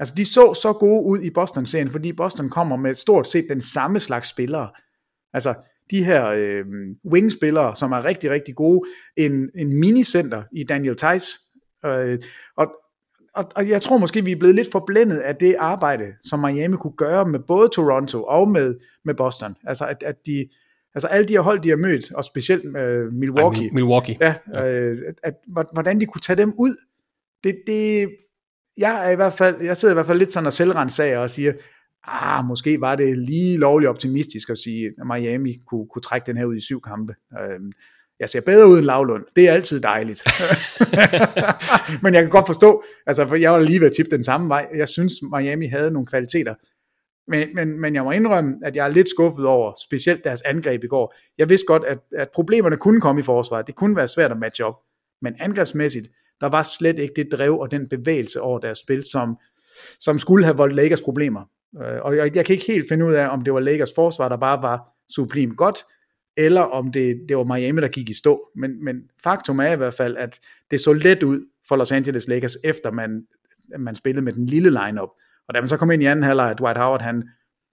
[0.00, 3.60] Altså de så så gode ud i Boston-serien, fordi Boston kommer med stort set den
[3.60, 4.70] samme slags spillere.
[5.32, 5.54] Altså
[5.90, 6.64] de her øh,
[7.12, 8.88] wing-spillere, som er rigtig, rigtig gode.
[9.16, 11.38] En, en minicenter i Daniel Tice.
[11.86, 12.18] Øh,
[12.56, 12.72] og,
[13.34, 16.76] og, og jeg tror måske, vi er blevet lidt forblændet af det arbejde, som Miami
[16.76, 19.54] kunne gøre med både Toronto og med, med Boston.
[19.64, 20.48] Altså at, at de,
[20.94, 23.66] altså alle de her hold, de har mødt, og specielt øh, Milwaukee.
[23.66, 24.18] Ej, Milwaukee.
[24.20, 24.34] Ja,
[24.66, 26.76] øh, at, at, hvordan de kunne tage dem ud.
[27.44, 28.08] Det, det,
[28.76, 31.30] jeg er i hvert fald, jeg sidder i hvert fald lidt sådan og selvrensager og
[31.30, 31.52] siger,
[32.04, 36.36] ah, måske var det lige lovligt optimistisk at sige, at Miami kunne, kunne trække den
[36.36, 37.14] her ud i syv kampe.
[37.40, 37.72] Øhm,
[38.20, 39.24] jeg ser bedre ud end Lavlund.
[39.36, 40.22] Det er altid dejligt.
[42.02, 44.48] Men jeg kan godt forstå, altså for jeg var lige ved at tippe den samme
[44.48, 44.68] vej.
[44.74, 46.54] Jeg synes, Miami havde nogle kvaliteter.
[47.28, 50.84] Men, men, men jeg må indrømme, at jeg er lidt skuffet over, specielt deres angreb
[50.84, 51.14] i går.
[51.38, 53.66] Jeg vidste godt, at, at problemerne kunne komme i forsvaret.
[53.66, 54.74] Det kunne være svært at matche op.
[55.22, 56.08] Men angrebsmæssigt,
[56.40, 59.38] der var slet ikke det drev og den bevægelse over deres spil, som,
[60.00, 61.40] som skulle have voldt Lakers problemer.
[61.82, 64.28] Øh, og jeg, jeg kan ikke helt finde ud af, om det var Lakers forsvar,
[64.28, 65.78] der bare var sublim godt,
[66.36, 68.50] eller om det, det var Miami, der gik i stå.
[68.56, 72.28] Men, men faktum er i hvert fald, at det så let ud for Los Angeles
[72.28, 73.26] Lakers, efter man,
[73.78, 75.08] man spillede med den lille lineup.
[75.48, 77.28] Og da man så kom ind i anden halvleg, at Dwight Howard han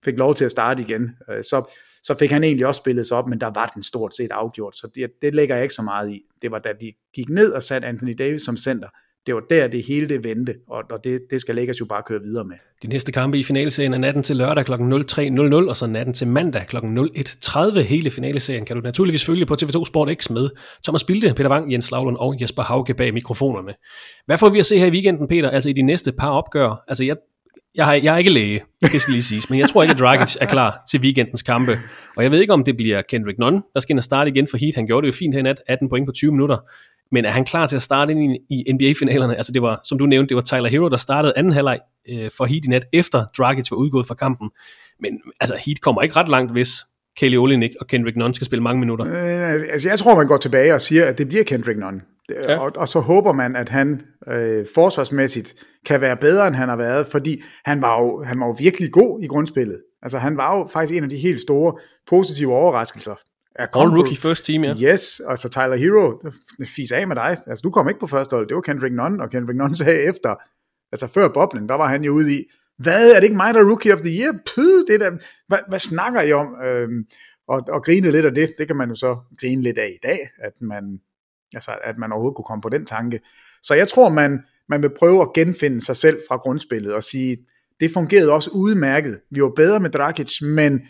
[0.06, 1.72] fik lov til at starte igen, øh, så,
[2.04, 4.76] så fik han egentlig også spillet sig op, men der var den stort set afgjort,
[4.76, 6.22] så det, det lægger jeg ikke så meget i.
[6.42, 8.88] Det var da de gik ned og satte Anthony Davis som center,
[9.28, 12.04] det var der det hele det vendte, og, og det, det skal Lakers jo bare
[12.08, 12.56] køre videre med.
[12.82, 14.74] De næste kampe i finalserien er natten til lørdag kl.
[14.74, 16.78] 03.00, og så natten til mandag kl.
[16.78, 17.80] 01.30.
[17.80, 20.50] Hele finalserien kan du naturligvis følge på TV2 Sport X med
[20.84, 23.74] Thomas Bilde, Peter Wang, Jens Lavlund og Jesper Hauge bag mikrofonerne.
[24.26, 25.50] Hvad får vi at se her i weekenden, Peter?
[25.50, 26.84] Altså i de næste par opgør?
[26.88, 27.16] Altså jeg,
[27.76, 30.00] jeg, har, jeg er ikke læge, det skal lige siges, men jeg tror ikke, at
[30.00, 31.72] Dragic er klar til weekendens kampe.
[32.18, 34.48] Og jeg ved ikke, om det bliver Kendrick Nunn, der skal ind og starte igen
[34.52, 34.76] for Heat.
[34.76, 36.58] Han gjorde det jo fint her i nat, 18 point på 20 minutter.
[37.12, 39.36] Men er han klar til at starte ind i, i NBA-finalerne?
[39.36, 42.30] Altså det var, som du nævnte, det var Tyler Hero, der startede anden halvleg øh,
[42.38, 44.50] for Heat i nat, efter Dragic var udgået fra kampen.
[45.00, 46.70] Men altså Heat kommer ikke ret langt, hvis
[47.18, 49.06] Kelly Olynyk og Kendrick Nunn skal spille mange minutter.
[49.06, 52.02] Øh, altså jeg tror, man går tilbage og siger, at det bliver Kendrick Nunn.
[52.30, 52.58] Ja.
[52.58, 56.76] Og, og så håber man, at han øh, forsvarsmæssigt kan være bedre, end han har
[56.76, 59.82] været, fordi han var, jo, han var jo virkelig god i grundspillet.
[60.02, 61.74] Altså han var jo faktisk en af de helt store
[62.08, 63.16] positive overraskelser.
[63.56, 64.76] Er All rookie first team, ja.
[64.84, 66.32] Yes, og så Tyler Hero,
[66.66, 67.38] fis af med dig.
[67.48, 70.00] Altså du kom ikke på første hold, det var Kendrick Nunn, og Kendrick Nunn sagde
[70.00, 70.36] efter,
[70.92, 72.44] altså før boblen, der var han jo ude i,
[72.78, 74.34] hvad, er det ikke mig, der er rookie of the year?
[74.56, 75.12] Pøh, det der,
[75.48, 76.62] hvad, hvad snakker I om?
[76.62, 77.06] Øhm,
[77.48, 80.08] og, og grine lidt af det, det kan man jo så grine lidt af i
[80.08, 81.00] dag, at man,
[81.54, 83.20] altså, at man overhovedet kunne komme på den tanke.
[83.64, 87.38] Så jeg tror, man, man vil prøve at genfinde sig selv fra grundspillet og sige,
[87.80, 89.20] det fungerede også udmærket.
[89.32, 90.82] Vi var bedre med Dragic, men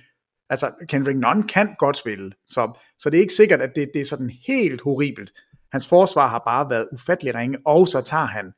[0.50, 4.02] altså, Kendrick Nunn kan godt spille, så, så det er ikke sikkert, at det, det
[4.02, 5.32] er sådan helt horribelt.
[5.72, 8.52] Hans forsvar har bare været ufattelig ringe, og så tager han,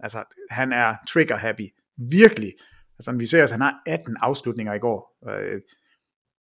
[0.00, 2.52] altså, han er trigger happy, virkelig.
[2.98, 5.18] Altså, vi ser, at han har 18 afslutninger i går.
[5.30, 5.60] Øh,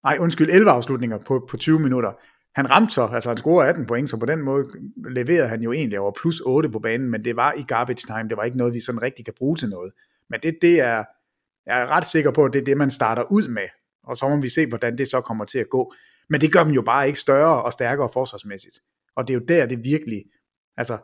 [0.04, 2.14] nej, undskyld, 11 afslutninger på, på 20 minutter.
[2.58, 4.66] Han ramte så, altså han scorede 18 point, så på den måde
[5.10, 8.30] leverede han jo egentlig over plus 8 på banen, men det var i garbage time,
[8.30, 9.92] det var ikke noget, vi sådan rigtig kan bruge til noget.
[10.30, 11.04] Men det, det er,
[11.66, 13.68] jeg er ret sikker på, at det er det, man starter ud med,
[14.04, 15.94] og så må vi se, hvordan det så kommer til at gå.
[16.30, 18.80] Men det gør dem jo bare ikke større og stærkere forsvarsmæssigt.
[19.16, 20.24] Og det er jo der, det virkelig,
[20.78, 20.98] altså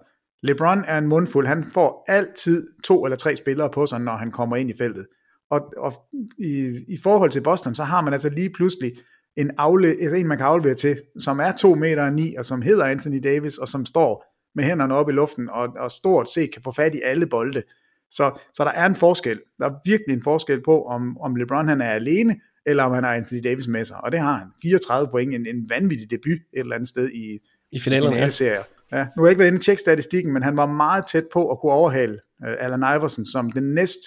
[0.43, 1.47] LeBron er en mundfuld.
[1.47, 5.07] Han får altid to eller tre spillere på sig, når han kommer ind i feltet.
[5.49, 5.93] Og, og
[6.39, 8.91] i, i forhold til Boston, så har man altså lige pludselig
[9.37, 12.45] en, afle, altså en man kan aflevere til, som er 2 meter og 9, og
[12.45, 16.29] som hedder Anthony Davis, og som står med hænderne op i luften, og, og stort
[16.29, 17.63] set kan få fat i alle bolde.
[18.11, 19.39] Så, så der er en forskel.
[19.59, 23.03] Der er virkelig en forskel på, om, om LeBron han er alene, eller om han
[23.03, 24.03] har Anthony Davis med sig.
[24.03, 24.47] Og det har han.
[24.61, 27.39] 34 point, en, en vanvittig debut et eller andet sted i,
[27.71, 28.15] I finalerne.
[28.15, 28.53] finaleserier.
[28.53, 28.97] Ja.
[28.97, 31.25] Ja, nu har jeg ikke været inde og tjekke statistikken, men han var meget tæt
[31.33, 33.99] på at kunne overhale uh, Allen Iverson som den næst,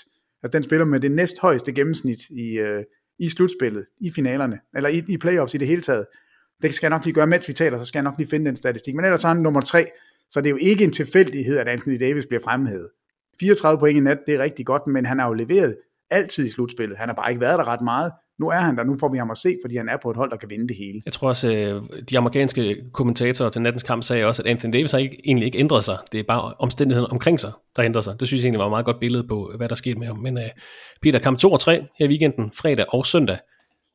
[0.42, 2.82] altså den spiller med det næst højeste gennemsnit i, uh,
[3.18, 6.06] i slutspillet, i finalerne, eller i, i playoffs i det hele taget.
[6.62, 8.46] Det skal jeg nok lige gøre, mens vi taler, så skal jeg nok lige finde
[8.46, 8.94] den statistik.
[8.94, 9.86] Men ellers er han nummer tre,
[10.30, 12.88] så det er jo ikke en tilfældighed, at Anthony Davis bliver fremhævet.
[13.40, 15.76] 34 point i nat, det er rigtig godt, men han har jo leveret
[16.10, 16.98] altid i slutspillet.
[16.98, 18.12] Han har bare ikke været der ret meget.
[18.40, 20.16] Nu er han der, nu får vi ham at se, fordi han er på et
[20.16, 21.00] hold, der kan vinde det hele.
[21.04, 24.92] Jeg tror også, øh, de amerikanske kommentatorer til nattens kamp sagde også, at Anthony Davis
[24.92, 25.98] har ikke, egentlig ikke ændret sig.
[26.12, 28.14] Det er bare omstændigheden omkring sig, der ændrer sig.
[28.20, 30.18] Det synes jeg egentlig var et meget godt billede på, hvad der skete med ham.
[30.18, 30.42] Men uh,
[31.02, 33.38] Peter, kamp 2 og 3 her i weekenden, fredag og søndag.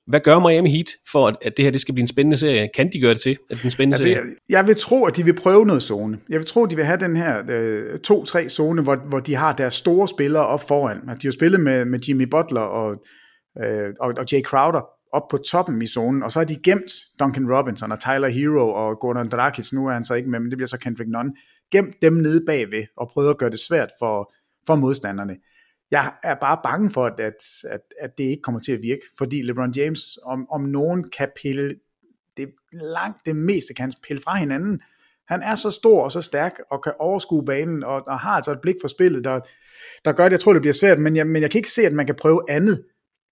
[0.07, 2.69] Hvad gør Miami Heat for, at, det her det skal blive en spændende serie?
[2.75, 4.17] Kan de gøre det til, at det en spændende Altså, serie?
[4.17, 6.17] jeg, jeg vil tro, at de vil prøve noget zone.
[6.29, 9.35] Jeg vil tro, at de vil have den her øh, 2-3 zone, hvor, hvor de
[9.35, 10.97] har deres store spillere op foran.
[10.97, 12.95] Altså, de har jo spillet med, med Jimmy Butler og,
[13.59, 16.91] øh, og, og Jay Crowder op på toppen i zonen, og så har de gemt
[17.19, 20.49] Duncan Robinson og Tyler Hero og Gordon Dragic, nu er han så ikke med, men
[20.49, 21.35] det bliver så Kendrick Nunn,
[21.71, 24.33] gemt dem nede bagved og prøvet at gøre det svært for,
[24.67, 25.37] for modstanderne.
[25.91, 27.33] Jeg er bare bange for, at, at,
[27.69, 31.29] at, at det ikke kommer til at virke, fordi LeBron James, om, om nogen kan
[31.41, 31.75] pille
[32.37, 34.81] det langt det meste, kan han pille fra hinanden.
[35.27, 38.51] Han er så stor og så stærk, og kan overskue banen, og, og har altså
[38.51, 39.39] et blik for spillet, der,
[40.05, 40.31] der gør, det.
[40.31, 42.15] jeg tror, det bliver svært, men jeg, men jeg kan ikke se, at man kan
[42.15, 42.83] prøve andet.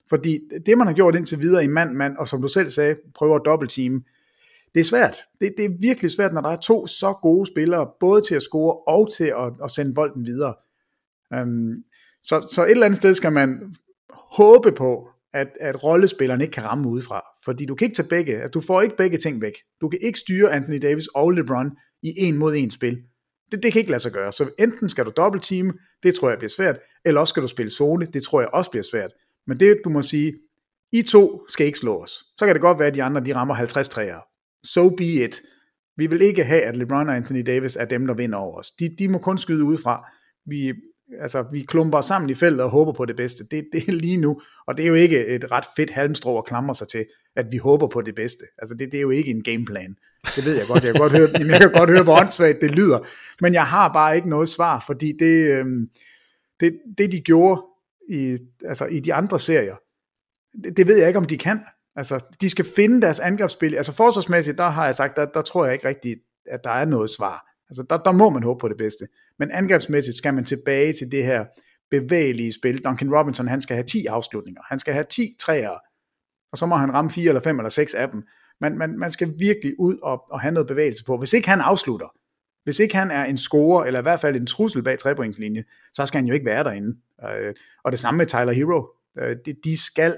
[0.09, 3.35] Fordi det, man har gjort indtil videre i mand-mand, og som du selv sagde, prøver
[3.35, 4.03] at dobbeltteam,
[4.73, 5.15] det er svært.
[5.41, 8.41] Det, det er virkelig svært, når der er to så gode spillere, både til at
[8.41, 10.53] score og til at, at sende bolden videre.
[11.41, 11.83] Um,
[12.23, 13.73] så, så et eller andet sted skal man
[14.13, 17.21] håbe på, at, at rollespilleren ikke kan ramme udefra.
[17.45, 19.53] Fordi du kan ikke tage begge, altså du får ikke begge ting væk.
[19.81, 21.71] Du kan ikke styre Anthony Davis og LeBron
[22.03, 22.97] i en mod en spil.
[23.51, 24.31] Det, det kan ikke lade sig gøre.
[24.31, 27.69] Så enten skal du dobbeltteam, det tror jeg bliver svært, eller også skal du spille
[27.69, 29.11] zone, det tror jeg også bliver svært.
[29.49, 30.33] Men det du må sige,
[30.91, 32.11] I to skal ikke slå os.
[32.37, 34.19] Så kan det godt være, at de andre de rammer 50 træer.
[34.67, 35.41] So be it.
[35.97, 38.71] Vi vil ikke have, at LeBron og Anthony Davis er dem, der vinder over os.
[38.71, 40.11] De, de må kun skyde udefra.
[40.45, 40.73] Vi,
[41.19, 43.43] altså, vi klumper sammen i feltet og håber på det bedste.
[43.51, 46.45] Det, det er lige nu, og det er jo ikke et ret fedt halmstrå at
[46.45, 48.43] klamre sig til, at vi håber på det bedste.
[48.57, 49.95] Altså, det, det er jo ikke en gameplan.
[50.35, 50.83] Det ved jeg godt.
[50.83, 52.99] Jeg kan godt høre, jeg kan godt høre hvor åndssvagt det lyder.
[53.41, 55.89] Men jeg har bare ikke noget svar, fordi det, øhm,
[56.59, 57.61] det, det de gjorde
[58.09, 59.75] i, altså, i de andre serier,
[60.63, 61.59] det, det ved jeg ikke, om de kan.
[61.95, 63.75] Altså, de skal finde deres angrebsspil.
[63.75, 66.85] Altså forsvarsmæssigt, der har jeg sagt, der, der tror jeg ikke rigtigt, at der er
[66.85, 67.45] noget svar.
[67.69, 69.07] Altså, der, der må man håbe på det bedste.
[69.39, 71.45] Men angrebsmæssigt skal man tilbage til det her
[71.91, 72.83] bevægelige spil.
[72.85, 74.61] Duncan Robinson, han skal have 10 afslutninger.
[74.69, 75.77] Han skal have 10 træer.
[76.51, 78.23] Og så må han ramme 4 eller 5 eller 6 af dem.
[78.61, 81.17] Man, man, man skal virkelig ud og, og have noget bevægelse på.
[81.17, 82.07] Hvis ikke han afslutter,
[82.63, 86.05] hvis ikke han er en scorer, eller i hvert fald en trussel bag trepointslinje, så
[86.05, 86.97] skal han jo ikke være derinde.
[87.23, 88.87] Øh, og det samme med Tyler Hero.
[89.19, 90.17] Øh, de, de skal,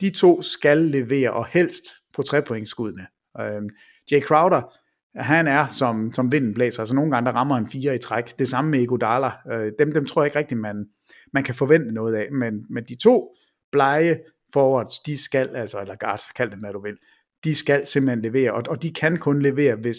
[0.00, 3.06] de to skal levere, og helst på trepointskuddene.
[3.40, 3.62] Øh,
[4.10, 4.74] Jay Crowder,
[5.16, 8.38] han er som, som vinden blæser, altså nogle gange der rammer han fire i træk.
[8.38, 9.30] Det samme med Iguodala.
[9.50, 10.86] Øh, dem, dem tror jeg ikke rigtigt, man,
[11.32, 12.32] man kan forvente noget af.
[12.32, 13.34] Men, men de to
[13.72, 14.18] blege
[14.52, 16.96] forwards, de skal, altså, eller guards, kald dem hvad du vil,
[17.44, 19.98] de skal simpelthen levere, og, og de kan kun levere, hvis,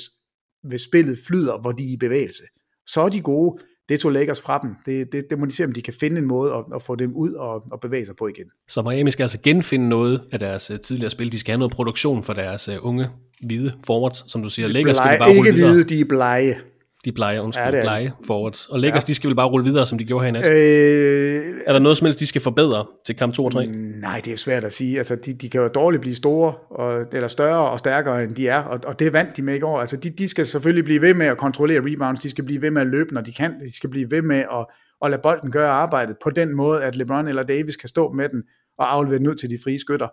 [0.63, 2.43] hvis spillet flyder, hvor de er i bevægelse.
[2.85, 4.75] Så er de gode, det tog Lakers fra dem.
[4.85, 6.95] Det, det, det må de se, om de kan finde en måde at, at få
[6.95, 8.45] dem ud og, og bevæge sig på igen.
[8.67, 11.31] Så Miami skal altså genfinde noget af deres uh, tidligere spil.
[11.31, 13.07] De skal have noget produktion for deres uh, unge,
[13.45, 14.67] hvide forwards, som du siger.
[14.67, 16.57] Lakers skal bare ikke hvide, de er blege.
[17.05, 18.65] De blege, undskyld, Ja, det er blege forwards.
[18.65, 19.07] Og Lakers, Ja.
[19.07, 20.45] de skal vel bare rulle videre, som de gjorde her i nat.
[20.45, 23.65] Øh, er der noget som helst, de skal forbedre til kamp 2 og 3?
[23.67, 24.97] Nej, det er jo svært at sige.
[24.97, 28.47] Altså, de, de kan jo dårligt blive store, og, eller større og stærkere, end de
[28.47, 29.79] er, og, og det vandt de med i går.
[29.79, 32.71] Altså, de, de skal selvfølgelig blive ved med at kontrollere rebounds, de skal blive ved
[32.71, 34.65] med at løbe, når de kan, de skal blive ved med at,
[35.05, 38.29] at lade bolden gøre arbejdet på den måde, at LeBron eller Davis kan stå med
[38.29, 38.43] den
[38.77, 40.07] og aflevere den ud til de frie skytter.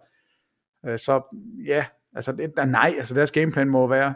[0.89, 1.85] Øh, Så ja,
[2.17, 4.15] altså det, der, nej, altså deres gameplan må være,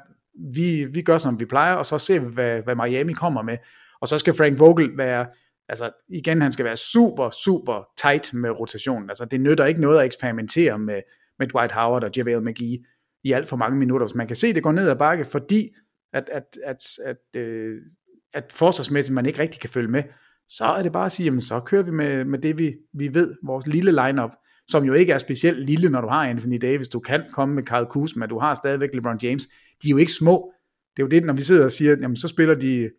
[0.55, 3.57] vi, vi gør som vi plejer, og så ser vi, hvad, hvad Miami kommer med.
[4.01, 5.27] Og så skal Frank Vogel være,
[5.69, 9.11] altså igen, han skal være super, super tight med rotationen.
[9.11, 11.01] Altså det nytter ikke noget at eksperimentere med,
[11.39, 12.79] med Dwight Howard og JaVale McGee
[13.25, 14.07] i alt for mange minutter.
[14.07, 15.69] Så man kan se, at det går ned ad bakke, fordi
[16.13, 17.77] at, at, at, at, øh,
[18.35, 20.03] at forsvarsmæssigt man ikke rigtig kan følge med.
[20.49, 23.15] Så er det bare at sige, jamen så kører vi med, med det, vi, vi
[23.15, 24.31] ved, vores lille lineup,
[24.69, 26.89] som jo ikke er specielt lille, når du har Anthony Davis.
[26.89, 29.49] Du kan komme med Kyle Kuzma, du har stadigvæk LeBron James.
[29.83, 30.53] De er jo ikke små.
[30.97, 32.91] Det er jo det, når vi sidder og siger, jamen så spiller de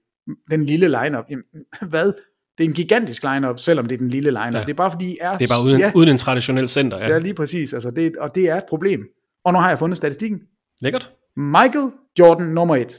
[0.50, 1.26] den lille lineup.
[1.30, 1.46] Jamen,
[1.90, 2.14] hvad?
[2.58, 4.54] Det er en gigantisk lineup, selvom det er den lille lineup.
[4.54, 4.60] Ja.
[4.60, 5.38] Det er bare fordi, I er...
[5.38, 7.08] Det er bare uden, ja, uden en traditionel center, ja.
[7.08, 7.74] Ja, lige præcis.
[7.74, 9.02] Altså, det, og det er et problem.
[9.46, 10.40] Og nu har jeg fundet statistikken.
[10.82, 11.12] Lækkert.
[11.38, 12.92] Michael Jordan nummer 1,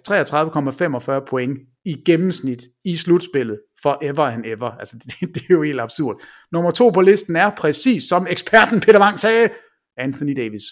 [1.21, 4.71] 33,45 point i gennemsnit i slutspillet forever and ever.
[4.71, 6.23] Altså, det, det er jo helt absurd.
[6.53, 9.49] Nummer to på listen er præcis som eksperten Peter Wang sagde,
[9.97, 10.63] Anthony Davis.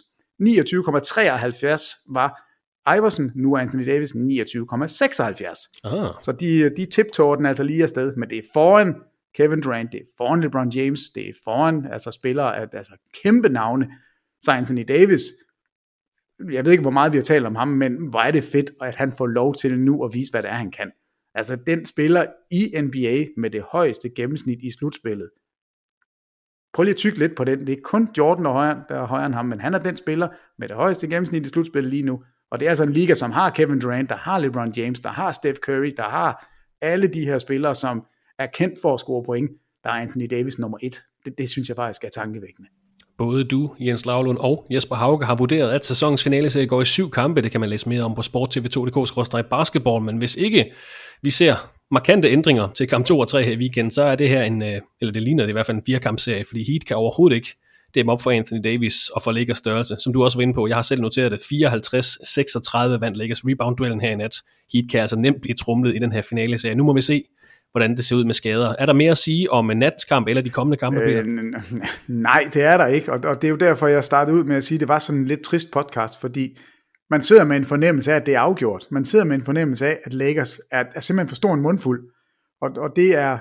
[0.42, 2.49] 29,73 var
[2.97, 5.81] Iverson, nu er Anthony Davis 29,76.
[5.85, 6.14] Ah.
[6.20, 8.95] Så de, de tiptoger den altså lige afsted, men det er foran
[9.35, 13.91] Kevin Durant, det er foran LeBron James, det er foran altså spillere, altså kæmpe navne.
[14.43, 15.20] Så Anthony Davis,
[16.53, 18.70] jeg ved ikke, hvor meget vi har talt om ham, men hvor er det fedt,
[18.81, 20.91] at han får lov til nu at vise, hvad det er, han kan.
[21.35, 25.31] Altså, den spiller i NBA med det højeste gennemsnit i slutspillet.
[26.74, 27.66] Prøv lige at tykke lidt på den.
[27.66, 29.78] Det er kun Jordan, der er, højere, der er højere end ham, men han er
[29.78, 30.28] den spiller
[30.59, 32.22] med det højeste gennemsnit i slutspillet lige nu.
[32.51, 35.11] Og det er altså en liga, som har Kevin Durant, der har LeBron James, der
[35.11, 36.46] har Steph Curry, der har
[36.82, 38.03] alle de her spillere, som
[38.38, 39.51] er kendt for at score point.
[39.84, 41.03] Der er Anthony Davis nummer et.
[41.24, 42.68] Det, det synes jeg faktisk er tankevækkende.
[43.18, 47.11] Både du, Jens Lavlund og Jesper Hauge har vurderet, at sæsonens finale går i syv
[47.11, 47.42] kampe.
[47.42, 50.03] Det kan man læse mere om på sporttv2.dk-basketball.
[50.03, 50.72] Men hvis ikke
[51.22, 54.28] vi ser markante ændringer til kamp 2 og 3 her i weekenden, så er det
[54.28, 56.96] her en, øh, eller det ligner det i hvert fald en firekampserie, fordi Heat kan
[56.96, 57.57] overhovedet ikke
[57.95, 59.97] dem op for Anthony Davis og for Lakers størrelse.
[59.99, 64.01] Som du også var inde på, jeg har selv noteret det, 54-36 vandt Lakers rebound-duellen
[64.01, 64.36] her i nat.
[64.72, 66.74] Heat kan altså nemt blive trumlet i den her finale serie.
[66.74, 67.24] Nu må vi se,
[67.70, 68.74] hvordan det ser ud med skader.
[68.78, 71.24] Er der mere at sige om eh, natskamp eller de kommende kampe, Øh,
[72.09, 74.57] nej, det er der ikke, og, og det er jo derfor, jeg startede ud med
[74.57, 76.59] at sige, at det var sådan en lidt trist podcast, fordi
[77.11, 78.86] man sidder med en fornemmelse af, at det er afgjort.
[78.91, 82.01] Man sidder med en fornemmelse af, at Lakers er, er simpelthen for stor en mundfuld.
[82.62, 83.38] Og, og det er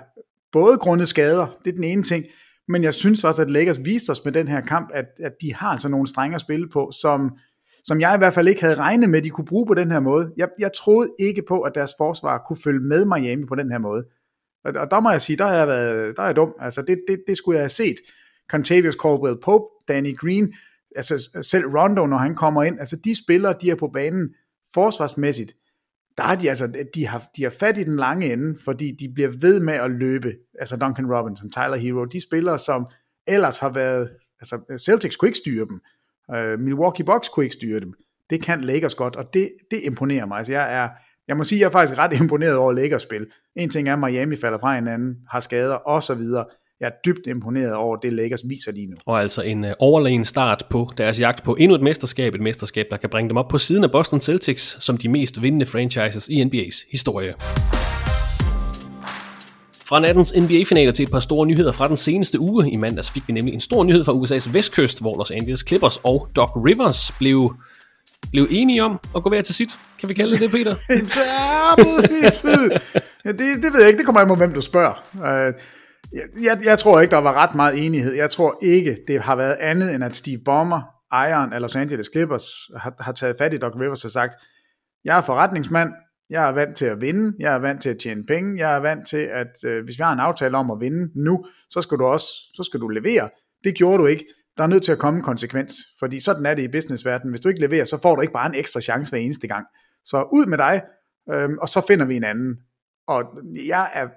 [0.51, 2.25] både grundet skader, det er den ene ting,
[2.69, 5.55] men jeg synes også, at Lakers viste os med den her kamp, at, at de
[5.55, 7.37] har altså nogle strenge at spille på, som,
[7.85, 9.91] som jeg i hvert fald ikke havde regnet med, at de kunne bruge på den
[9.91, 10.31] her måde.
[10.37, 13.77] Jeg, jeg troede ikke på, at deres forsvar kunne følge med Miami på den her
[13.77, 14.05] måde.
[14.65, 16.55] Og, og der må jeg sige, der har jeg været der er jeg dum.
[16.59, 17.95] Altså, det, det, det skulle jeg have set.
[18.49, 20.53] Contavious Caldwell Pope, Danny Green,
[20.95, 24.33] altså selv Rondo, når han kommer ind, altså de spillere, de er på banen
[24.73, 25.53] forsvarsmæssigt,
[26.19, 29.13] der er de altså, de har, de har fat i den lange ende, fordi de
[29.13, 32.87] bliver ved med at løbe, altså Duncan Robinson, Tyler Hero, de spillere, som
[33.27, 34.09] ellers har været,
[34.39, 35.81] altså Celtics kunne ikke styre dem,
[36.35, 37.93] uh, Milwaukee Bucks kunne ikke styre dem,
[38.29, 40.89] det kan Lakers godt, og det, det imponerer mig, altså jeg er,
[41.27, 43.27] jeg må sige, jeg er faktisk ret imponeret over Lakers spil.
[43.55, 46.45] En ting er, at Miami falder fra hinanden, har skader og så videre.
[46.81, 48.95] Jeg er dybt imponeret over det, Lakers viser lige nu.
[49.05, 52.35] Og altså en uh, overlegen start på deres jagt på endnu et mesterskab.
[52.35, 55.41] Et mesterskab, der kan bringe dem op på siden af Boston Celtics som de mest
[55.41, 57.33] vindende franchises i NBA's historie.
[59.73, 62.71] Fra nattens NBA-finaler til et par store nyheder fra den seneste uge.
[62.71, 65.97] I mandags fik vi nemlig en stor nyhed fra USA's vestkyst, hvor Los Angeles Clippers
[66.03, 67.55] og Doc Rivers blev,
[68.31, 69.77] blev enige om at gå hver til sit.
[69.99, 70.75] Kan vi kalde det det, Peter?
[73.25, 73.97] ja, det, det ved jeg ikke.
[73.97, 75.53] Det kommer an på, hvem du spørger.
[76.13, 78.13] Jeg, jeg, jeg tror ikke, der var ret meget enighed.
[78.13, 80.81] Jeg tror ikke, det har været andet, end at Steve Ballmer,
[81.11, 82.45] ejeren af Los Angeles Clippers,
[82.77, 84.35] har, har taget fat i Doc Rivers og sagt,
[85.05, 85.93] jeg er forretningsmand,
[86.29, 88.79] jeg er vant til at vinde, jeg er vant til at tjene penge, jeg er
[88.79, 91.97] vant til, at øh, hvis vi har en aftale om at vinde nu, så skal
[91.97, 93.29] du også så skal du levere.
[93.63, 94.25] Det gjorde du ikke.
[94.57, 97.31] Der er nødt til at komme en konsekvens, fordi sådan er det i businessverdenen.
[97.31, 99.65] Hvis du ikke leverer, så får du ikke bare en ekstra chance hver eneste gang.
[100.05, 100.81] Så ud med dig,
[101.31, 102.57] øh, og så finder vi en anden.
[103.07, 103.23] Og
[103.65, 104.07] jeg er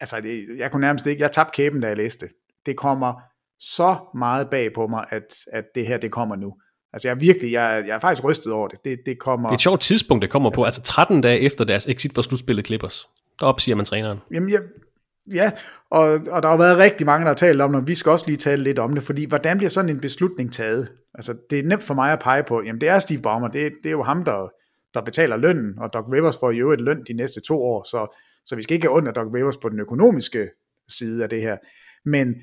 [0.00, 2.28] altså det, jeg kunne nærmest ikke, jeg tabte kæben, da jeg læste
[2.66, 2.76] det.
[2.76, 3.22] kommer
[3.58, 6.54] så meget bag på mig, at, at det her, det kommer nu.
[6.92, 8.78] Altså jeg er virkelig, jeg, jeg er faktisk rystet over det.
[8.84, 9.48] Det, det kommer...
[9.48, 12.14] Det er et sjovt tidspunkt, det kommer altså, på, altså 13 dage efter deres exit
[12.14, 13.08] for slutspillet Clippers.
[13.40, 14.18] Der opsiger man træneren.
[14.32, 14.60] Jamen jeg,
[15.34, 15.50] ja,
[15.90, 18.12] og, og der har været rigtig mange, der har talt om det, og vi skal
[18.12, 20.88] også lige tale lidt om det, fordi hvordan bliver sådan en beslutning taget?
[21.14, 23.72] Altså det er nemt for mig at pege på, jamen det er Steve Ballmer, det,
[23.82, 24.52] det er jo ham, der,
[24.94, 28.16] der betaler lønnen, og Doc Rivers får jo et løn de næste to år, så
[28.46, 30.48] så vi skal ikke under Doc Rivers på den økonomiske
[30.88, 31.56] side af det her.
[32.04, 32.34] Men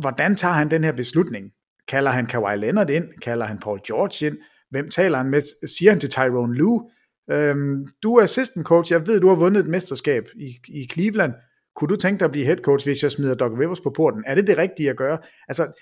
[0.00, 1.50] hvordan tager han den her beslutning?
[1.88, 3.08] Kalder han Kawhi Leonard ind?
[3.22, 4.38] Kalder han Paul George ind?
[4.70, 5.68] Hvem taler han med?
[5.68, 6.90] Siger han til Tyrone Lue?
[7.30, 8.92] Øhm, du er assistant coach.
[8.92, 11.32] Jeg ved, du har vundet et mesterskab i, i Cleveland.
[11.76, 14.24] Kunne du tænke dig at blive head coach, hvis jeg smider Doc Rivers på porten?
[14.26, 15.18] Er det det rigtige at gøre?
[15.48, 15.72] Altså,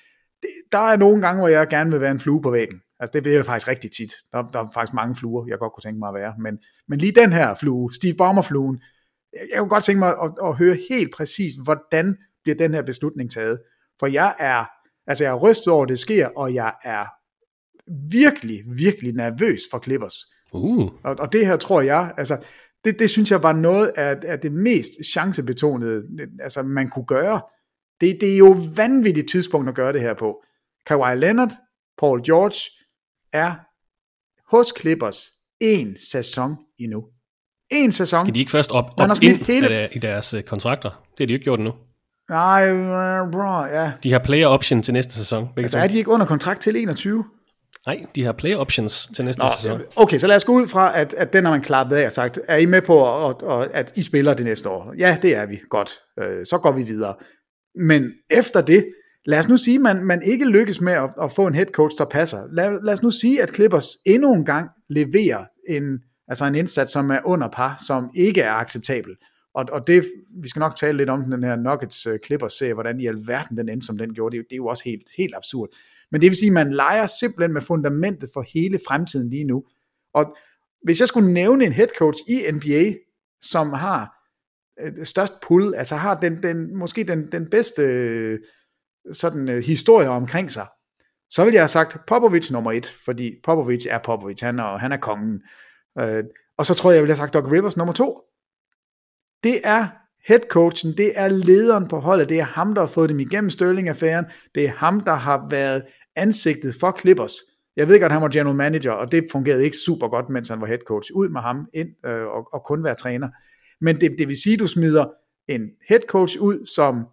[0.42, 2.80] det, der er nogle gange, hvor jeg gerne vil være en flue på væggen.
[3.00, 4.12] Altså, det bliver faktisk rigtig tit.
[4.32, 6.34] Der, der er faktisk mange fluer, jeg godt kunne tænke mig at være.
[6.38, 8.80] Men, men lige den her flue, Steve Ballmer-fluen,
[9.33, 13.31] jeg kunne godt tænke mig at, at høre helt præcis, hvordan bliver den her beslutning
[13.31, 13.61] taget.
[14.01, 14.64] For jeg er,
[15.07, 17.05] altså jeg er rystet over, at det sker, og jeg er
[18.11, 20.14] virkelig, virkelig nervøs for Clippers.
[20.53, 20.91] Uh.
[21.05, 22.45] Og, og det her tror jeg, altså
[22.85, 26.03] det, det synes jeg var noget af, af det mest chancebetonede,
[26.41, 27.43] altså man kunne gøre.
[28.01, 30.43] Det, det er jo vanvittigt tidspunkt at gøre det her på.
[30.87, 31.51] Kawhi Leonard,
[31.99, 32.70] Paul George
[33.33, 33.55] er
[34.57, 37.05] hos Clippers en sæson endnu.
[37.70, 38.24] En sæson.
[38.26, 40.88] Skal de ikke først op, op Man har ind hele- i deres øh, kontrakter?
[40.90, 41.72] Det har de jo ikke gjort endnu.
[42.30, 42.72] Nej,
[43.32, 43.92] bro, ja.
[44.02, 45.48] De har player option til næste sæson.
[45.56, 45.82] Altså to.
[45.84, 47.24] er de ikke under kontrakt til 21?
[47.86, 49.80] Nej, de har player options til næste Nå, sæson.
[49.96, 52.12] okay, så lad os gå ud fra, at, at den har man klappet af og
[52.12, 54.94] sagt, er I med på, at, at, at I spiller det næste år?
[54.98, 55.58] Ja, det er vi.
[55.70, 55.90] Godt.
[56.22, 57.14] Øh, så går vi videre.
[57.74, 58.84] Men efter det,
[59.26, 61.66] lad os nu sige, at man, man ikke lykkes med at, at få en head
[61.66, 62.38] coach, der passer.
[62.52, 65.84] Lad, lad os nu sige, at Clippers endnu en gang leverer en,
[66.29, 69.16] altså en indsats, som er under par, som ikke er acceptabel.
[69.55, 70.05] Og, og det,
[70.43, 73.07] vi skal nok tale lidt om den her Nuggets øh, uh, Clippers serie, hvordan i
[73.07, 74.37] alverden den endte, som den gjorde.
[74.37, 75.68] Det, det er jo også helt, helt absurd.
[76.11, 79.64] Men det vil sige, at man leger simpelthen med fundamentet for hele fremtiden lige nu.
[80.14, 80.37] Og
[80.83, 82.95] hvis jeg skulle nævne en head coach i NBA,
[83.41, 84.18] som har
[84.81, 88.39] øh, størst pull, altså har den, den måske den, den bedste øh,
[89.12, 90.66] sådan øh, historie omkring sig,
[91.31, 94.93] så vil jeg have sagt Popovic nummer et, fordi Popovic er Popovic, han er, han
[94.93, 95.43] er kongen.
[95.99, 96.24] Øh,
[96.59, 98.20] og så tror jeg, jeg ville have sagt Doc Rivers nummer to.
[99.45, 99.86] Det er
[100.28, 104.24] headcoachen, det er lederen på holdet, det er ham, der har fået dem igennem Sterling-affæren,
[104.55, 105.82] det er ham, der har været
[106.16, 107.32] ansigtet for Clippers.
[107.76, 110.61] Jeg ved godt, han var general manager, og det fungerede ikke super godt, mens han
[110.61, 111.11] var head coach.
[111.14, 113.28] Ud med ham ind øh, og, og kun være træner.
[113.80, 115.07] Men det, det vil sige, at du smider
[115.49, 117.07] en head coach ud, som,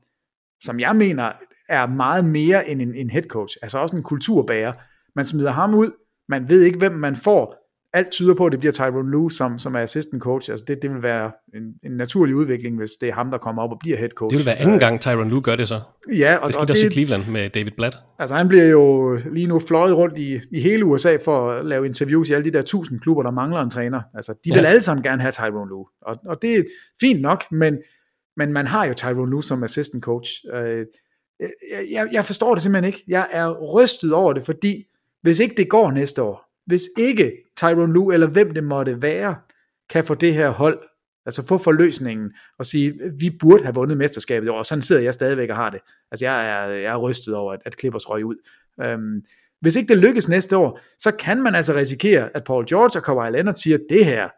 [0.63, 1.31] som jeg mener
[1.69, 3.57] er meget mere end en, en head coach.
[3.61, 4.73] Altså også en kulturbærer.
[5.15, 5.91] Man smider ham ud,
[6.29, 7.64] man ved ikke, hvem man får.
[7.95, 10.51] Alt tyder på, at det bliver Tyrone Lue, som, som er assistant coach.
[10.51, 13.61] Altså det, det vil være en, en naturlig udvikling, hvis det er ham, der kommer
[13.63, 14.31] op og bliver head coach.
[14.31, 15.81] Det vil være anden gang, Tyron Lue gør det så.
[16.17, 17.97] Ja, og, det skete også i Cleveland med David Blatt.
[18.19, 21.85] Altså han bliver jo lige nu fløjet rundt i, i hele USA for at lave
[21.85, 24.01] interviews i alle de der tusind klubber, der mangler en træner.
[24.13, 24.67] Altså de vil Ja.
[24.67, 25.85] alle sammen gerne have Tyrone Lue.
[26.01, 26.63] Og, og det er
[26.99, 27.77] fint nok, men,
[28.37, 30.31] men man har jo Tyrone Lue som assistant coach.
[30.53, 30.85] Øh,
[31.91, 33.03] jeg, jeg forstår det simpelthen ikke.
[33.07, 34.83] Jeg er rystet over det, fordi
[35.21, 39.35] hvis ikke det går næste år, hvis ikke Tyrone Lue, eller hvem det måtte være,
[39.89, 40.79] kan få det her hold,
[41.25, 45.49] altså få forløsningen, og sige, vi burde have vundet mesterskabet og sådan sidder jeg stadigvæk
[45.49, 45.79] og har det.
[46.11, 48.35] Altså jeg er, jeg er rystet over, at, at Clippers røg ud.
[48.81, 49.21] Øhm,
[49.61, 53.03] hvis ikke det lykkes næste år, så kan man altså risikere, at Paul George og
[53.03, 54.29] Kawhi Leonard siger, det her,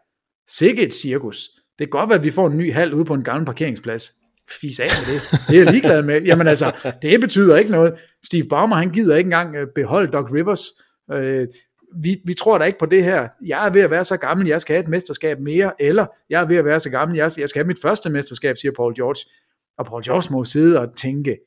[0.50, 1.48] sikkert et cirkus.
[1.78, 4.12] Det kan godt være, at vi får en ny hal ude på en gammel parkeringsplads.
[4.60, 5.22] Fis af med det.
[5.48, 6.22] Det er jeg ligeglad med.
[6.22, 7.94] Jamen altså, det betyder ikke noget.
[8.24, 10.64] Steve Ballmer, han gider ikke engang øh, beholde Doc Rivers.
[11.12, 11.46] Øh,
[11.94, 13.28] vi, vi tror da ikke på det her.
[13.42, 16.42] Jeg er ved at være så gammel, jeg skal have et mesterskab mere, eller jeg
[16.42, 18.94] er ved at være så gammel, jeg, jeg skal have mit første mesterskab, siger Paul
[18.94, 19.30] George.
[19.78, 21.38] Og Paul George må sidde og tænke,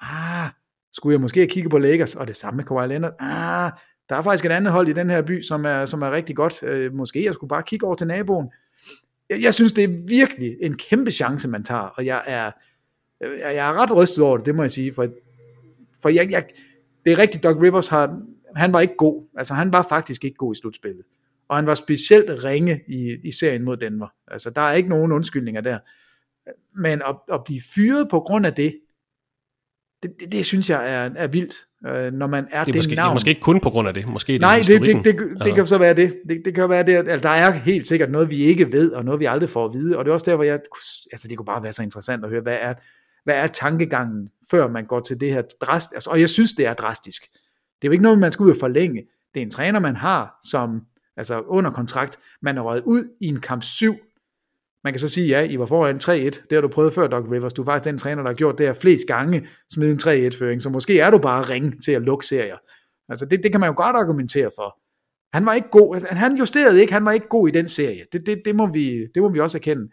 [0.00, 0.50] ah,
[0.92, 3.70] skulle jeg måske kigge på Lakers, og det samme med Kawhi Leonard, ah,
[4.08, 6.36] der er faktisk et andet hold i den her by, som er, som er rigtig
[6.36, 6.62] godt.
[6.62, 8.50] Øh, måske jeg skulle bare kigge over til naboen.
[9.30, 12.50] Jeg, jeg synes, det er virkelig en kæmpe chance, man tager, og jeg er,
[13.20, 15.06] jeg jeg er ret rystet over det, det må jeg sige, for,
[16.02, 16.44] for jeg, jeg,
[17.04, 18.20] det er rigtigt, Doc Rivers har,
[18.56, 21.04] han var ikke god, altså han var faktisk ikke god i slutspillet,
[21.48, 25.12] og han var specielt ringe i, i serien mod Denver, altså der er ikke nogen
[25.12, 25.78] undskyldninger der,
[26.80, 28.74] men at, at blive fyret på grund af det,
[30.02, 31.54] det, det, det synes jeg er, er vildt,
[31.86, 33.10] øh, når man er Det er, det måske, det navn.
[33.10, 34.06] er måske ikke kun på grund af det.
[34.08, 36.14] Måske det Nej, det, det, det, det, det kan så være det.
[36.28, 36.94] Det, det kan være det.
[36.94, 39.74] Altså, der er helt sikkert noget, vi ikke ved, og noget, vi aldrig får at
[39.74, 39.98] vide.
[39.98, 40.60] Og det er også der, hvor jeg...
[41.12, 42.74] Altså, det kunne bare være så interessant at høre, hvad er,
[43.24, 45.94] hvad er tankegangen, før man går til det her drastisk...
[45.94, 47.22] Altså, og jeg synes, det er drastisk.
[47.82, 49.02] Det er jo ikke noget, man skal ud og forlænge.
[49.34, 50.80] Det er en træner, man har, som
[51.16, 52.18] altså under kontrakt.
[52.42, 53.94] Man er røget ud i en kamp 7.
[54.84, 56.10] Man kan så sige, ja, I var foran 3-1.
[56.10, 57.52] Det har du prøvet før, Doc Rivers.
[57.52, 60.62] Du er faktisk den træner, der har gjort det her flest gange, smide en 3-1-føring.
[60.62, 62.56] Så måske er du bare ring til at lukke serier.
[63.08, 64.78] Altså det, det kan man jo godt argumentere for.
[65.36, 66.06] Han var ikke god.
[66.06, 66.92] Han justerede ikke.
[66.92, 68.04] Han var ikke god i den serie.
[68.12, 69.88] Det, det, det, må, vi, det må vi også erkende.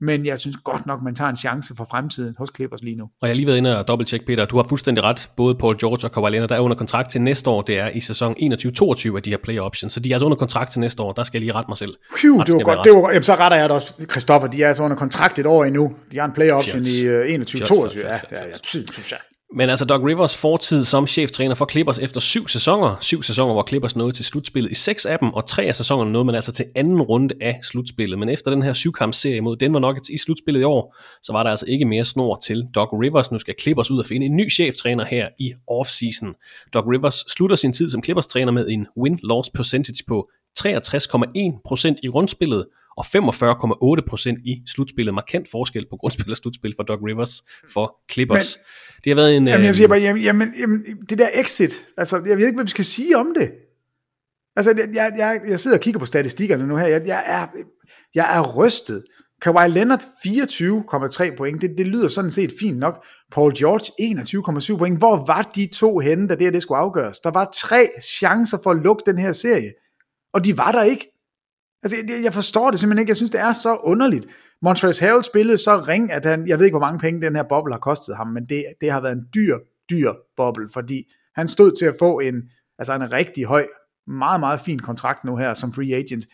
[0.00, 3.04] Men jeg synes godt nok, man tager en chance for fremtiden hos Clippers lige nu.
[3.04, 4.44] Og jeg har lige været inde og dobbelttjekke, Peter.
[4.44, 5.30] Du har fuldstændig ret.
[5.36, 7.62] Både Paul George og Kawhi Leonard, der er under kontrakt til næste år.
[7.62, 8.34] Det er i sæson
[9.12, 9.92] 21-22, at de har player options.
[9.92, 11.12] Så de er altså under kontrakt til næste år.
[11.12, 11.94] Der skal jeg lige rette mig selv.
[12.16, 12.84] Phew, det var godt.
[12.84, 14.06] Det var, jamen, så retter jeg det også.
[14.10, 15.92] Christoffer, de er altså under kontrakt et år endnu.
[16.12, 16.88] De har en player option Fjols.
[16.88, 17.66] i uh, 21-22.
[17.66, 18.46] Fjols, fjols, Ja, ja, ja,
[19.10, 19.16] ja.
[19.54, 22.96] Men altså Doc Rivers fortid som cheftræner for Clippers efter syv sæsoner.
[23.00, 26.12] Syv sæsoner, hvor Clippers nåede til slutspillet i seks af dem, og tre af sæsonerne
[26.12, 28.18] nåede man altså til anden runde af slutspillet.
[28.18, 31.50] Men efter den her syvkampsserie mod Denver Nuggets i slutspillet i år, så var der
[31.50, 33.32] altså ikke mere snor til Doc Rivers.
[33.32, 36.34] Nu skal Clippers ud og finde en ny cheftræner her i offseason.
[36.74, 40.28] Doc Rivers slutter sin tid som Clippers træner med en win-loss percentage på
[40.58, 42.66] 63,1% i rundspillet,
[42.96, 45.14] og 45,8% i slutspillet.
[45.14, 48.56] Markant forskel på grundspil og slutspil for Doc Rivers for Clippers.
[48.56, 49.46] Men, det har været en...
[49.46, 52.56] Jamen, jeg øh, siger bare, jamen, jamen, jamen, det der exit, altså, jeg ved ikke,
[52.56, 53.50] hvad vi skal sige om det.
[54.56, 57.46] Altså, jeg, jeg, jeg, jeg sidder og kigger på statistikkerne nu her, jeg, jeg, er,
[58.14, 59.04] jeg er rystet.
[59.42, 63.04] Kawhi Leonard 24,3 point, det, det lyder sådan set fint nok.
[63.32, 64.98] Paul George 21,7 point.
[64.98, 67.20] Hvor var de to henne, da det her det skulle afgøres?
[67.20, 69.72] Der var tre chancer for at lukke den her serie,
[70.32, 71.15] og de var der ikke.
[71.82, 73.10] Altså, jeg, jeg forstår det simpelthen ikke.
[73.10, 74.26] Jeg synes, det er så underligt.
[74.62, 77.42] Montrezl Harrell spillede så ring, at han, jeg ved ikke, hvor mange penge den her
[77.42, 79.58] boble har kostet ham, men det, det har været en dyr,
[79.90, 82.34] dyr boble, fordi han stod til at få en,
[82.78, 83.66] altså en rigtig høj,
[84.06, 86.24] meget, meget fin kontrakt nu her som free agent.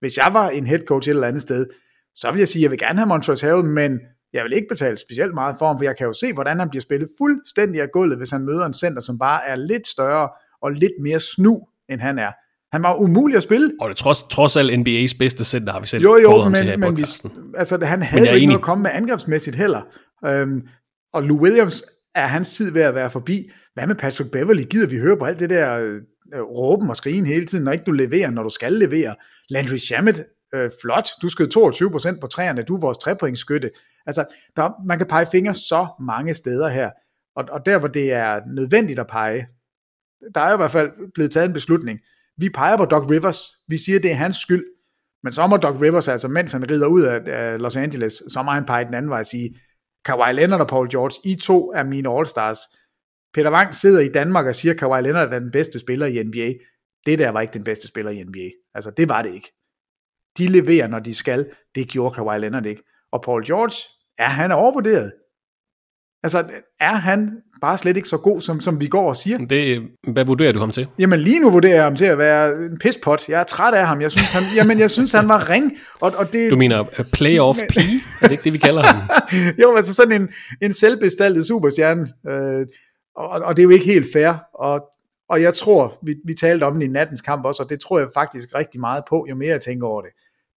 [0.00, 1.66] Hvis jeg var en head coach et eller andet sted,
[2.14, 4.00] så vil jeg sige, at jeg vil gerne have Montrezl Harrell, men
[4.32, 6.70] jeg vil ikke betale specielt meget for ham, for jeg kan jo se, hvordan han
[6.70, 10.28] bliver spillet fuldstændig af gulvet, hvis han møder en center, som bare er lidt større
[10.62, 12.32] og lidt mere snu, end han er.
[12.72, 13.72] Han var umulig at spille.
[13.80, 16.66] Og det trods, trods alt NBA's bedste center har vi selv jo, jo, ham til
[16.66, 17.04] men, men vi,
[17.56, 19.82] altså, han havde ikke noget at komme med angrebsmæssigt heller.
[20.26, 20.68] Øhm,
[21.12, 21.82] og Lou Williams
[22.14, 23.50] er hans tid ved at være forbi.
[23.74, 24.62] Hvad med Patrick Beverly?
[24.62, 26.02] Gider vi høre på alt det der øh,
[26.42, 29.14] råben og skrigen hele tiden, når ikke du leverer, når du skal levere?
[29.48, 31.48] Landry Shamet, øh, flot, du skød
[32.16, 33.70] 22% på træerne, du er vores trepointsskytte.
[34.06, 34.24] Altså,
[34.56, 36.90] der, man kan pege fingre så mange steder her.
[37.36, 39.46] Og, og der, hvor det er nødvendigt at pege,
[40.34, 41.98] der er i hvert fald blevet taget en beslutning.
[42.40, 43.40] Vi peger på Doc Rivers.
[43.68, 44.64] Vi siger, det er hans skyld.
[45.22, 48.50] Men så må Doc Rivers, altså mens han rider ud af, Los Angeles, så må
[48.50, 49.60] han pege den anden vej og sige,
[50.04, 52.76] Kawhi Leonard og Paul George, I to er mine All-Stars.
[53.34, 56.52] Peter Wang sidder i Danmark og siger, Kawhi Leonard er den bedste spiller i NBA.
[57.06, 58.50] Det der var ikke den bedste spiller i NBA.
[58.74, 59.52] Altså, det var det ikke.
[60.38, 61.50] De leverer, når de skal.
[61.74, 62.82] Det gjorde Kawhi Leonard ikke.
[63.12, 63.88] Og Paul George,
[64.18, 65.12] ja, han er overvurderet?
[66.22, 66.44] Altså,
[66.80, 69.38] er han bare slet ikke så god, som, som vi går og siger?
[69.38, 70.88] Det, hvad vurderer du ham til?
[70.98, 73.28] Jamen lige nu vurderer jeg ham til at være en pispot.
[73.28, 74.00] Jeg er træt af ham.
[74.00, 75.72] Jeg synes, han, jamen, jeg synes, han var ring.
[76.00, 77.76] Og, og det, Du mener uh, playoff P?
[77.76, 79.10] Er det ikke det, vi kalder ham?
[79.62, 80.28] jo, altså sådan en,
[80.62, 82.08] en selvbestaltet superstjerne.
[82.28, 82.66] Øh,
[83.16, 84.32] og, og det er jo ikke helt fair.
[84.54, 84.82] Og,
[85.28, 87.98] og jeg tror, vi, vi talte om det i nattens kamp også, og det tror
[87.98, 90.10] jeg faktisk rigtig meget på, jo mere jeg tænker over det.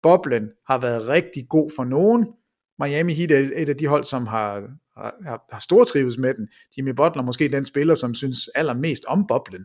[0.02, 2.26] Boblen har været rigtig god for nogen.
[2.82, 4.62] Miami Heat er et af de hold, som har,
[4.96, 6.48] har, har stor trives med den.
[6.76, 9.64] Jimmy Butler måske den spiller, som synes allermest om boblen.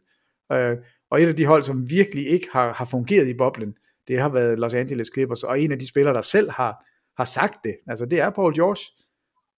[0.52, 0.78] Øh,
[1.10, 3.76] og et af de hold, som virkelig ikke har, har fungeret i boblen,
[4.08, 6.86] det har været Los Angeles Clippers, og en af de spillere, der selv har,
[7.18, 9.04] har sagt det, altså det er Paul George.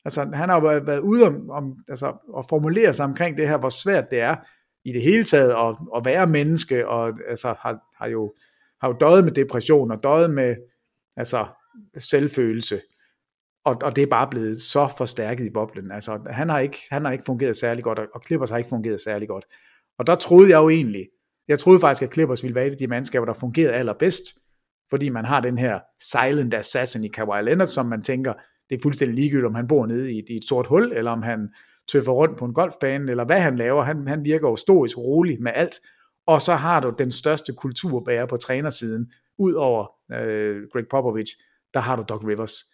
[0.05, 3.47] Altså han har jo været, været ude om, om altså, at formulere sig omkring det
[3.47, 4.35] her, hvor svært det er
[4.85, 8.33] i det hele taget at, at være menneske, og altså har, har jo
[8.81, 10.55] har jo døjet med depression, og døjet med
[11.17, 11.45] altså,
[11.97, 12.81] selvfølelse,
[13.65, 15.91] og, og det er bare blevet så forstærket i boblen.
[15.91, 19.01] Altså, han har ikke, han har ikke fungeret særlig godt, og Clippers har ikke fungeret
[19.01, 19.45] særlig godt.
[19.99, 21.07] Og der troede jeg jo egentlig,
[21.47, 24.23] jeg troede faktisk, at Clippers ville være et af de mandskaber, der fungerede allerbedst,
[24.89, 28.33] fordi man har den her silent assassin i Kawhi Leonard, som man tænker,
[28.69, 31.11] det er fuldstændig ligegyldigt, om han bor nede i et, i et sort hul, eller
[31.11, 31.49] om han
[31.91, 33.83] tøffer rundt på en golfbane, eller hvad han laver.
[33.83, 35.75] Han, han virker jo stoisk rolig med alt.
[36.27, 41.33] Og så har du den største kulturbærer på trænersiden, ud over øh, Greg Popovich,
[41.73, 42.65] der har du Doc Rivers.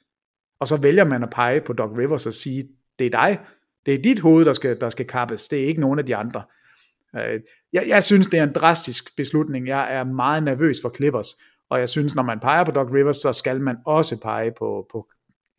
[0.59, 3.39] Og så vælger man at pege på Doc Rivers og sige, det er dig,
[3.85, 6.15] det er dit hoved, der skal, der skal kappes, det er ikke nogen af de
[6.15, 6.43] andre.
[7.15, 7.39] Øh,
[7.73, 9.67] jeg, jeg synes, det er en drastisk beslutning.
[9.67, 11.27] Jeg er meget nervøs for Clippers,
[11.69, 14.87] og jeg synes, når man peger på Doc Rivers, så skal man også pege på,
[14.91, 15.09] på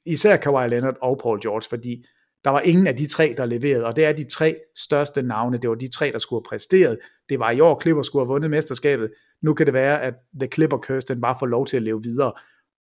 [0.07, 2.05] især Kawhi Leonard og Paul George, fordi
[2.45, 5.59] der var ingen af de tre, der leverede, og det er de tre største navne.
[5.59, 6.99] Det var de tre, der skulle have præsteret.
[7.29, 9.11] Det var i år, Clippers skulle have vundet mesterskabet.
[9.43, 12.03] Nu kan det være, at The Clipper Curse, den bare får lov til at leve
[12.03, 12.33] videre.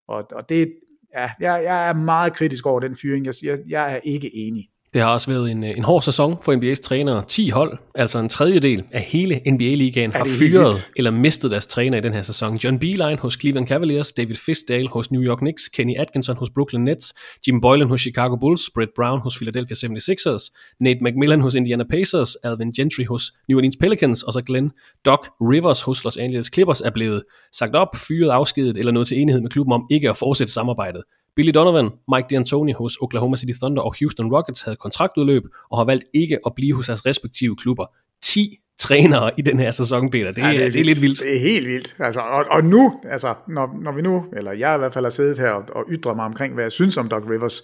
[0.08, 0.72] Og, og det,
[1.16, 3.26] ja, jeg, jeg er meget kritisk over den fyring.
[3.26, 4.68] Jeg, jeg, jeg er ikke enig.
[4.94, 7.24] Det har også været en, en hård sæson for NBA's trænere.
[7.28, 12.00] 10 hold, altså en tredjedel af hele NBA-ligaen, har fyret eller mistet deres træner i
[12.00, 12.56] den her sæson.
[12.56, 16.84] John Beeline hos Cleveland Cavaliers, David Fisdale hos New York Knicks, Kenny Atkinson hos Brooklyn
[16.84, 17.14] Nets,
[17.46, 22.34] Jim Boylan hos Chicago Bulls, Brett Brown hos Philadelphia 76ers, Nate McMillan hos Indiana Pacers,
[22.34, 24.70] Alvin Gentry hos New Orleans Pelicans, og så Glenn
[25.04, 27.22] Doc Rivers hos Los Angeles Clippers er blevet
[27.52, 31.02] sagt op, fyret, afskedet eller nået til enighed med klubben om ikke at fortsætte samarbejdet.
[31.36, 35.84] Billy Donovan, Mike D'Antoni hos Oklahoma City Thunder og Houston Rockets havde kontraktudløb og har
[35.84, 37.86] valgt ikke at blive hos deres respektive klubber.
[38.22, 40.32] 10 trænere i den her sæson, Peter.
[40.32, 41.20] Det, ja, det, er, det er lidt vildt.
[41.20, 41.96] Det er helt vildt.
[41.98, 45.10] Altså, og, og nu, altså, når, når vi nu, eller jeg i hvert fald har
[45.10, 47.62] siddet her og, og ytret mig omkring, hvad jeg synes om Doc Rivers,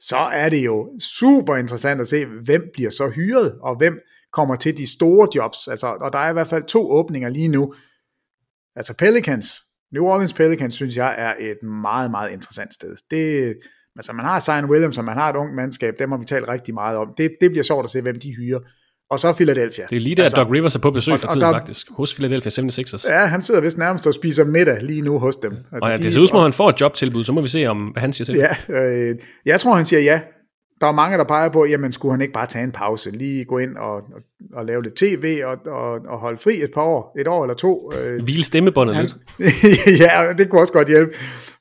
[0.00, 3.98] så er det jo super interessant at se, hvem bliver så hyret, og hvem
[4.32, 5.68] kommer til de store jobs.
[5.68, 7.74] Altså, og der er i hvert fald to åbninger lige nu.
[8.76, 9.62] Altså Pelicans,
[9.94, 12.96] New Orleans Pelicans synes jeg er et meget, meget interessant sted.
[13.10, 13.54] Det,
[13.96, 16.48] altså man har Zion Williams, og man har et ungt mandskab, dem har vi talt
[16.48, 17.08] rigtig meget om.
[17.18, 18.60] Det, det bliver sjovt at se, hvem de hyrer.
[19.10, 19.86] Og så Philadelphia.
[19.90, 22.14] Det er lige der, altså, Doc Rivers er på besøg for tiden der, faktisk, hos
[22.14, 23.12] Philadelphia 76ers.
[23.12, 25.52] Ja, han sidder vist nærmest og spiser middag lige nu hos dem.
[25.52, 27.48] Altså, og ja, det ser ud som om, han får et jobtilbud, så må vi
[27.48, 30.20] se, om hvad han siger til Ja, øh, jeg tror, han siger ja.
[30.80, 33.44] Der er mange, der peger på, jamen skulle han ikke bare tage en pause, lige
[33.44, 34.22] gå ind og, og,
[34.52, 37.54] og lave lidt tv og, og, og holde fri et par år, et år eller
[37.54, 37.92] to.
[37.98, 39.08] Øh, Hvile stemmebåndet han,
[39.38, 40.00] lidt.
[40.00, 41.12] ja, det kunne også godt hjælpe.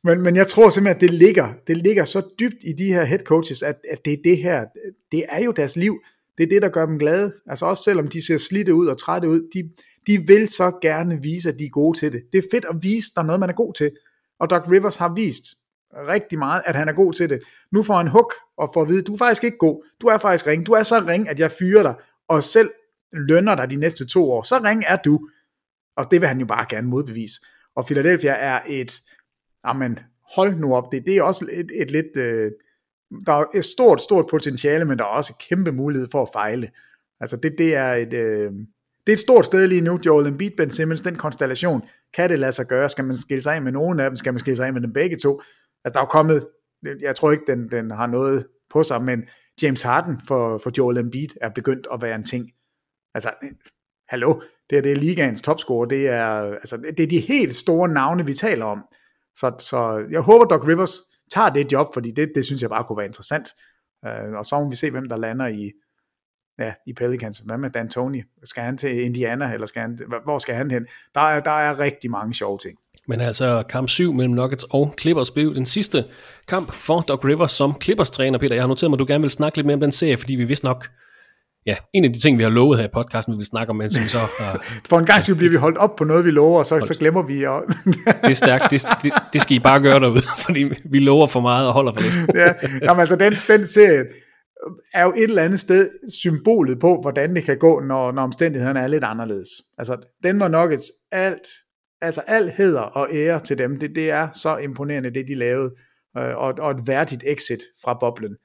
[0.03, 3.03] Men, men jeg tror simpelthen, at det ligger, det ligger så dybt i de her
[3.03, 4.65] head coaches, at, at det er det her,
[5.11, 5.99] det er jo deres liv.
[6.38, 7.34] Det er det, der gør dem glade.
[7.47, 9.70] Altså også selvom de ser slidte ud og trætte ud, de,
[10.07, 12.22] de vil så gerne vise, at de er gode til det.
[12.32, 13.91] Det er fedt at vise, der er noget, man er god til.
[14.39, 15.43] Og Doc Rivers har vist
[16.07, 17.39] rigtig meget, at han er god til det.
[17.72, 19.85] Nu får han hook og får at vide, du er faktisk ikke god.
[20.01, 20.65] Du er faktisk ring.
[20.65, 21.95] Du er så ring, at jeg fyrer dig,
[22.27, 22.69] og selv
[23.13, 24.41] lønner dig de næste to år.
[24.41, 25.29] Så ring er du.
[25.97, 27.41] Og det vil han jo bare gerne modbevise.
[27.75, 29.01] Og Philadelphia er et,
[29.67, 29.99] jamen,
[30.35, 32.51] hold nu op, det, det er også et, et lidt, øh,
[33.25, 36.69] der er et stort, stort potentiale, men der er også kæmpe mulighed for at fejle.
[37.19, 38.51] Altså det, det er et, øh,
[39.07, 41.81] det er et stort sted lige nu, Joel Embiid, Ben Simmons, den konstellation,
[42.13, 42.89] kan det lade sig gøre?
[42.89, 44.15] Skal man skille sig af med nogen af dem?
[44.15, 45.41] Skal man skille sig af med dem begge to?
[45.85, 46.47] Altså der er jo kommet,
[47.01, 49.23] jeg tror ikke, den, den har noget på sig, men
[49.61, 52.51] James Harden for, for Joel Embiid er begyndt at være en ting.
[53.13, 53.32] Altså,
[54.09, 57.89] hallo, det er, det er ligaens topscorer, det er, altså, det er de helt store
[57.89, 58.84] navne, vi taler om.
[59.36, 60.99] Så, så jeg håber, Doc Rivers
[61.32, 63.47] tager det job, fordi det, det synes jeg bare kunne være interessant.
[64.07, 65.71] Uh, og så må vi se, hvem der lander i,
[66.59, 67.38] ja, i Pelicans.
[67.38, 68.23] Hvad med Dan Tony?
[68.43, 70.88] Skal han til Indiana, eller skal han, hvor skal han hen?
[71.15, 72.80] Der er, der er rigtig mange sjove ting.
[73.07, 76.05] Men altså kamp 7 mellem Nuggets og Clippers blev den sidste
[76.47, 78.55] kamp for Doc Rivers som Clippers træner, Peter.
[78.55, 80.35] Jeg har noteret mig, at du gerne vil snakke lidt mere om den serie, fordi
[80.35, 80.87] vi vidste nok,
[81.65, 83.75] ja, en af de ting, vi har lovet her i podcasten, vi vil snakke om,
[83.75, 84.65] men som vi så har...
[84.89, 86.95] For en gang skal bliver vi holdt op på noget, vi lover, og så, så
[86.99, 87.43] glemmer vi.
[87.43, 87.63] Og...
[88.23, 91.39] det er stærkt, det, det, det, skal I bare gøre derude, fordi vi lover for
[91.39, 92.35] meget og holder for lidt.
[92.35, 94.03] ja, jamen altså den, den serie
[94.93, 95.89] er jo et eller andet sted
[96.21, 99.47] symbolet på, hvordan det kan gå, når, når omstændighederne er lidt anderledes.
[99.77, 100.81] Altså den var et
[101.11, 101.47] alt,
[102.01, 105.75] altså al heder og ære til dem, det, det er så imponerende, det de lavede,
[106.17, 108.35] øh, og, og et værdigt exit fra boblen.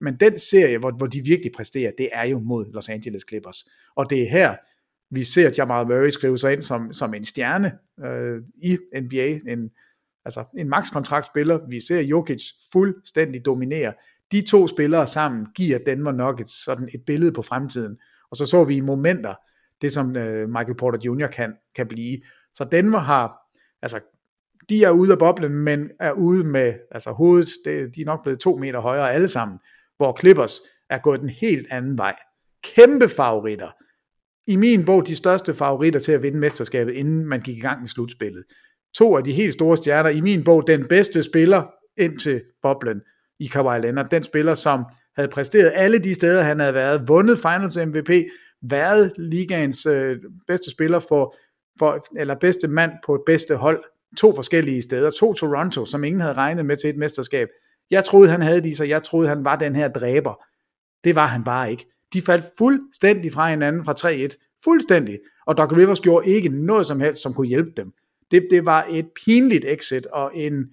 [0.00, 3.68] Men den serie, hvor, hvor de virkelig præsterer, det er jo mod Los Angeles Clippers.
[3.96, 4.56] Og det er her,
[5.10, 7.72] vi ser Jamal Murray skrive sig ind som, som en stjerne
[8.04, 9.70] øh, i NBA, en,
[10.24, 11.68] altså en max-kontraktspiller.
[11.68, 12.42] Vi ser Jokic
[12.72, 13.92] fuldstændig dominere.
[14.32, 17.98] De to spillere sammen giver Denver Nuggets sådan et billede på fremtiden.
[18.30, 19.34] Og så så vi i momenter,
[19.82, 21.26] det som øh, Michael Porter Jr.
[21.26, 22.20] kan, kan blive.
[22.56, 23.32] Så Denver har,
[23.82, 24.00] altså
[24.68, 28.22] de er ude af boblen, men er ude med altså hovedet, det, de er nok
[28.22, 29.58] blevet to meter højere alle sammen
[29.96, 32.14] hvor Clippers er gået den helt anden vej.
[32.64, 33.70] Kæmpe favoritter.
[34.48, 37.80] I min bog de største favoritter til at vinde mesterskabet, inden man gik i gang
[37.80, 38.44] med slutspillet.
[38.94, 40.10] To af de helt store stjerner.
[40.10, 43.00] I min bog den bedste spiller ind til boblen
[43.40, 44.08] i Kawhi Leonard.
[44.10, 44.84] Den spiller, som
[45.16, 47.08] havde præsteret alle de steder, han havde været.
[47.08, 48.10] Vundet Finals MVP.
[48.62, 51.36] Været ligaens øh, bedste spiller for,
[51.78, 53.84] for, eller bedste mand på et bedste hold.
[54.16, 55.10] To forskellige steder.
[55.10, 57.48] To Toronto, som ingen havde regnet med til et mesterskab.
[57.90, 60.44] Jeg troede, han havde de, så jeg troede, han var den her dræber.
[61.04, 61.86] Det var han bare ikke.
[62.12, 64.56] De faldt fuldstændig fra hinanden fra 3-1.
[64.64, 65.18] Fuldstændig.
[65.46, 67.92] Og Doc Rivers gjorde ikke noget som helst, som kunne hjælpe dem.
[68.30, 70.66] Det, det var et pinligt exit, og en...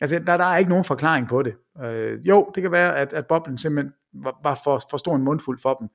[0.00, 1.54] Altså, der, der er ikke nogen forklaring på det.
[1.84, 5.22] Øh, jo, det kan være, at, at boblen simpelthen var, var for, for stor en
[5.22, 5.88] mundfuld for dem.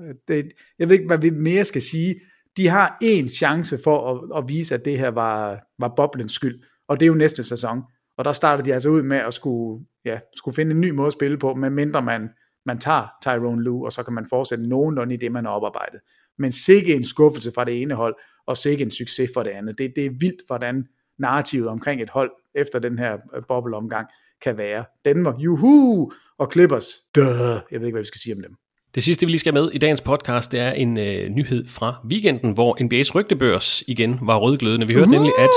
[0.00, 2.20] Øh, det, jeg ved ikke, hvad vi mere skal sige.
[2.56, 6.62] De har en chance for at, at vise, at det her var, var boblens skyld,
[6.88, 7.82] og det er jo næste sæson.
[8.18, 11.06] Og der starter de altså ud med at skulle, ja, skulle finde en ny måde
[11.06, 12.28] at spille på, medmindre man,
[12.66, 16.00] man tager Tyrone Lue, og så kan man fortsætte nogenlunde i det, man har oparbejdet.
[16.38, 18.14] Men sikke en skuffelse fra det ene hold,
[18.46, 19.78] og sikke en succes for det andet.
[19.78, 20.86] Det, det er vildt, hvordan
[21.18, 24.06] narrativet omkring et hold efter den her øh, bobleomgang
[24.42, 24.84] kan være.
[25.04, 27.24] Denver, juhu, og Clippers, duh.
[27.70, 28.54] Jeg ved ikke, hvad vi skal sige om dem.
[28.94, 32.00] Det sidste, vi lige skal med i dagens podcast, det er en øh, nyhed fra
[32.10, 34.86] weekenden, hvor NBA's rygtebørs igen var rødglødende.
[34.86, 35.12] Vi hørte uh!
[35.12, 35.48] nemlig, at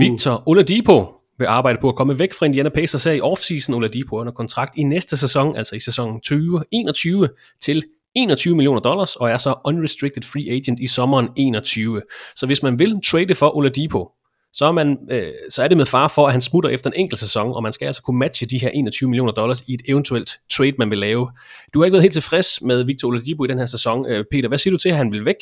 [0.00, 1.06] Victor Oladipo
[1.38, 3.74] vil arbejde på at komme væk fra Indiana Pacers her i offseason.
[3.74, 7.28] Oladipo under kontrakt i næste sæson, altså i sæsonen 2021
[7.60, 12.02] til 21 millioner dollars, og er så unrestricted free agent i sommeren 21.
[12.36, 14.08] Så hvis man vil trade for Oladipo,
[14.52, 16.96] så er, man, øh, så er det med far for, at han smutter efter en
[16.96, 19.82] enkelt sæson, og man skal altså kunne matche de her 21 millioner dollars i et
[19.88, 21.30] eventuelt trade, man vil lave.
[21.74, 24.06] Du har ikke været helt tilfreds med Victor Oladipo i den her sæson.
[24.06, 25.36] Øh, Peter, hvad siger du til, at han vil væk?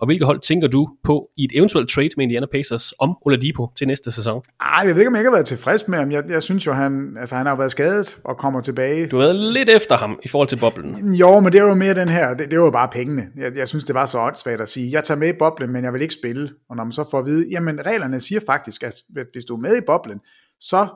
[0.00, 3.68] Og hvilke hold tænker du på i et eventuelt trade med Indiana Pacers om Oladipo
[3.76, 4.42] til næste sæson?
[4.60, 6.12] Ej, jeg ved ikke, om jeg ikke har været tilfreds med ham.
[6.12, 9.06] Jeg, jeg synes jo, han, altså, han har været skadet og kommer tilbage.
[9.06, 11.14] Du har været lidt efter ham i forhold til boblen.
[11.14, 13.26] Jo, men det er jo mere den her, det, det var jo bare pengene.
[13.36, 15.84] Jeg, jeg synes, det var så åndssvagt at sige, jeg tager med i boblen, men
[15.84, 16.50] jeg vil ikke spille.
[16.70, 18.94] Og når man så får at vide, jamen reglerne siger faktisk, at
[19.32, 20.18] hvis du er med i boblen,
[20.60, 20.86] så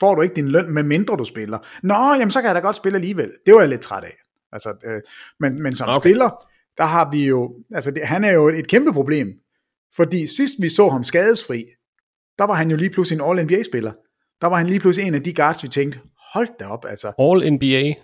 [0.00, 1.58] får du ikke din løn, medmindre du spiller.
[1.82, 3.30] Nå, jamen så kan jeg da godt spille alligevel.
[3.46, 4.16] Det var jeg lidt træt af.
[4.52, 5.00] Altså, øh,
[5.40, 6.08] men, men som okay.
[6.08, 6.30] spiller,
[6.78, 9.28] der har vi jo, altså det, han er jo et kæmpe problem,
[9.96, 11.64] fordi sidst vi så ham skadesfri,
[12.38, 13.92] der var han jo lige pludselig en All-NBA-spiller.
[14.40, 16.00] Der var han lige pludselig en af de guards, vi tænkte,
[16.32, 17.12] hold da op, altså.
[17.18, 17.94] All-NBA,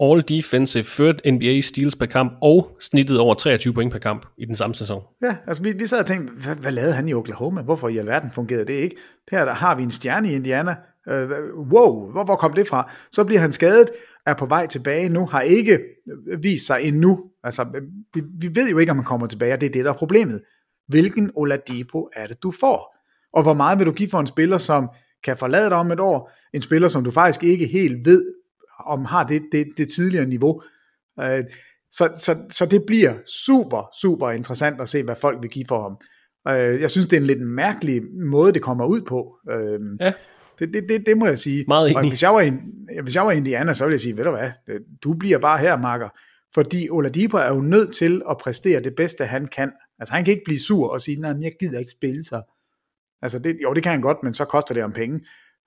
[0.00, 4.44] All Defensive, third NBA steals per kamp, og snittet over 23 point per kamp i
[4.44, 5.02] den samme sæson.
[5.22, 7.62] Ja, altså vi, vi sad og tænkte, hvad, hvad lavede han i Oklahoma?
[7.62, 8.96] Hvorfor i alverden fungerede det ikke?
[9.30, 10.76] Her der har vi en stjerne i Indiana.
[11.08, 12.92] Øh, wow, hvor, hvor kom det fra?
[13.12, 13.90] Så bliver han skadet,
[14.26, 15.78] er på vej tilbage nu, har ikke
[16.42, 17.24] vist sig endnu.
[17.44, 17.82] Altså,
[18.14, 19.96] vi, vi ved jo ikke, om han kommer tilbage, og det er det, der er
[19.96, 20.42] problemet.
[20.88, 22.96] Hvilken Oladipo er det, du får?
[23.32, 24.88] Og hvor meget vil du give for en spiller, som
[25.24, 28.34] kan forlade dig om et år, en spiller, som du faktisk ikke helt ved,
[28.86, 30.62] om har det, det, det tidligere niveau.
[31.20, 31.44] Øh,
[31.90, 33.14] så, så, så det bliver
[33.46, 35.96] super, super interessant at se, hvad folk vil give for ham.
[36.48, 39.36] Øh, jeg synes, det er en lidt mærkelig måde, det kommer ud på.
[39.50, 40.12] Øh, ja.
[40.58, 41.64] Det, det, det, det må jeg sige.
[41.68, 41.96] Meget enig.
[41.96, 42.60] Og hvis jeg, var in,
[43.02, 44.50] hvis jeg var Indiana, så ville jeg sige, ved du hvad,
[45.02, 46.08] du bliver bare her, Marker.
[46.54, 49.72] Fordi Oladipo er jo nødt til at præstere det bedste, han kan.
[49.98, 52.42] Altså han kan ikke blive sur og sige, nej, jeg gider ikke spille så.
[53.22, 55.20] Altså det, jo, det kan han godt, men så koster det om penge.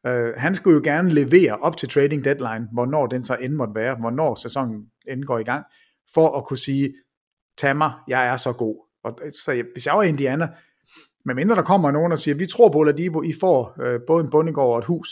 [0.08, 3.76] Uh, han skulle jo gerne levere op til trading deadline, hvornår den så end måtte
[3.76, 5.66] være, hvornår sæsonen end går i gang,
[6.14, 6.94] for at kunne sige,
[7.58, 8.76] tag mig, jeg er så god.
[9.04, 10.48] Og, så hvis jeg var Indiana,
[11.28, 14.24] men mindre der kommer nogen og siger, vi tror på Oladipo, I får øh, både
[14.24, 15.10] en bondegård og et hus.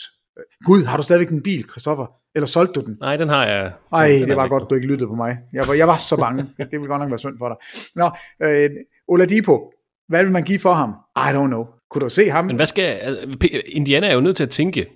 [0.64, 2.06] Gud, har du stadigvæk en bil, Christoffer?
[2.34, 2.96] Eller solgte du den?
[3.00, 3.72] Nej, den har jeg.
[3.92, 5.36] Nej, det var godt, du ikke lyttede på mig.
[5.52, 6.42] Jeg var, jeg var så bange.
[6.70, 7.56] det ville godt nok være synd for dig.
[7.96, 8.10] Nå,
[8.46, 8.70] øh,
[9.08, 9.72] Oladipo,
[10.08, 10.90] hvad vil man give for ham?
[11.16, 11.66] I don't know.
[11.90, 12.44] Kunne du se ham?
[12.44, 13.18] Men hvad skal...
[13.66, 14.86] Indiana er jo nødt til at tænke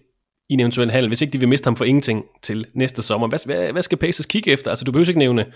[0.51, 3.29] i en eventuel handel, hvis ikke de vil miste ham for ingenting til næste sommer.
[3.29, 4.71] Hvad, hvad, hvad skal Pacers kigge efter?
[4.71, 5.47] Altså, du behøver ikke nævne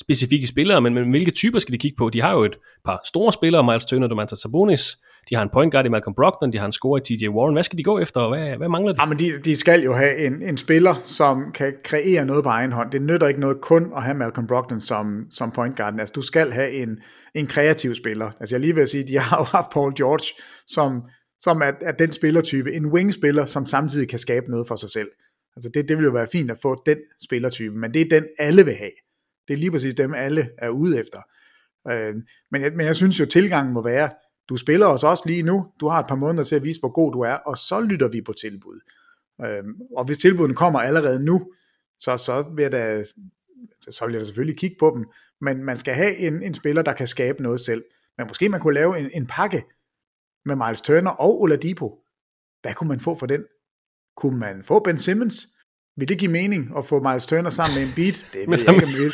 [0.00, 2.10] specifikke spillere, men, men hvilke typer skal de kigge på?
[2.10, 4.96] De har jo et par store spillere, Miles Turner, Domantas Sabonis,
[5.30, 7.54] de har en point guard i Malcolm Brogdon, de har en score i TJ Warren.
[7.54, 9.02] Hvad skal de gå efter, og hvad, hvad mangler de?
[9.02, 12.72] Jamen, de, de skal jo have en, en spiller, som kan kreere noget på egen
[12.72, 12.90] hånd.
[12.90, 16.00] Det nytter ikke noget kun at have Malcolm Brogdon som, som point guard.
[16.00, 16.98] Altså, du skal have en,
[17.34, 18.30] en kreativ spiller.
[18.40, 21.02] Altså, jeg lige vil sige, de har jo haft Paul George, som,
[21.40, 22.72] som er, er den spillertype.
[22.72, 25.08] En wing-spiller, som samtidig kan skabe noget for sig selv.
[25.56, 28.24] Altså, det, det vil jo være fint at få den spillertype, men det er den,
[28.38, 28.90] alle vil have.
[29.48, 31.18] Det er lige præcis dem, alle er ude efter.
[31.90, 32.14] Øh,
[32.50, 34.10] men, jeg, men jeg synes jo, tilgangen må være,
[34.48, 36.92] du spiller os også lige nu, du har et par måneder til at vise, hvor
[36.92, 38.80] god du er, og så lytter vi på tilbud.
[39.42, 41.52] Øhm, og hvis tilbudene kommer allerede nu,
[41.98, 43.04] så, så, vil jeg da,
[43.90, 45.06] så vil jeg da selvfølgelig kigge på dem,
[45.40, 47.84] men man skal have en, en spiller, der kan skabe noget selv.
[48.18, 49.64] Men måske man kunne lave en, en pakke
[50.44, 52.00] med Miles Turner og Oladipo.
[52.62, 53.44] Hvad kunne man få for den?
[54.16, 55.48] Kunne man få Ben Simmons?
[55.96, 58.26] Vil det give mening at få Miles Turner sammen med en beat?
[58.32, 59.12] Det ved jeg ikke,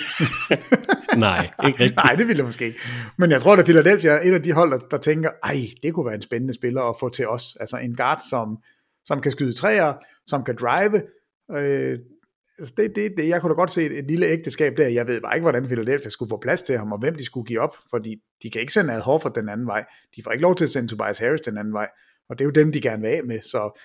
[0.51, 0.97] om.
[1.19, 1.97] Nej, ikke rigtigt.
[2.05, 2.79] Nej, det ville jeg måske ikke.
[3.19, 5.95] Men jeg tror, at Philadelphia er et af de hold, der, der tænker, ej, det
[5.95, 7.57] kunne være en spændende spiller at få til os.
[7.61, 8.59] Altså en guard, som,
[9.05, 9.93] som kan skyde træer,
[10.27, 11.03] som kan drive.
[11.51, 11.99] Øh,
[12.59, 14.89] altså det, det, det, jeg kunne da godt se et, et lille ægteskab der.
[14.89, 17.47] Jeg ved bare ikke, hvordan Philadelphia skulle få plads til ham, og hvem de skulle
[17.47, 19.85] give op, fordi de kan ikke sende Ad Horford den anden vej.
[20.17, 21.89] De får ikke lov til at sende Tobias Harris den anden vej,
[22.29, 23.43] og det er jo dem, de gerne vil af med.
[23.43, 23.81] Så,